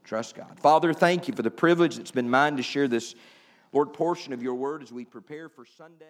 Trust 0.03 0.35
God. 0.35 0.59
Father, 0.59 0.93
thank 0.93 1.27
you 1.27 1.33
for 1.33 1.41
the 1.41 1.51
privilege 1.51 1.97
that's 1.97 2.11
been 2.11 2.29
mine 2.29 2.57
to 2.57 2.63
share 2.63 2.87
this, 2.87 3.15
Lord, 3.71 3.93
portion 3.93 4.33
of 4.33 4.41
your 4.41 4.55
word 4.55 4.83
as 4.83 4.91
we 4.91 5.05
prepare 5.05 5.47
for 5.47 5.65
Sunday. 5.65 6.05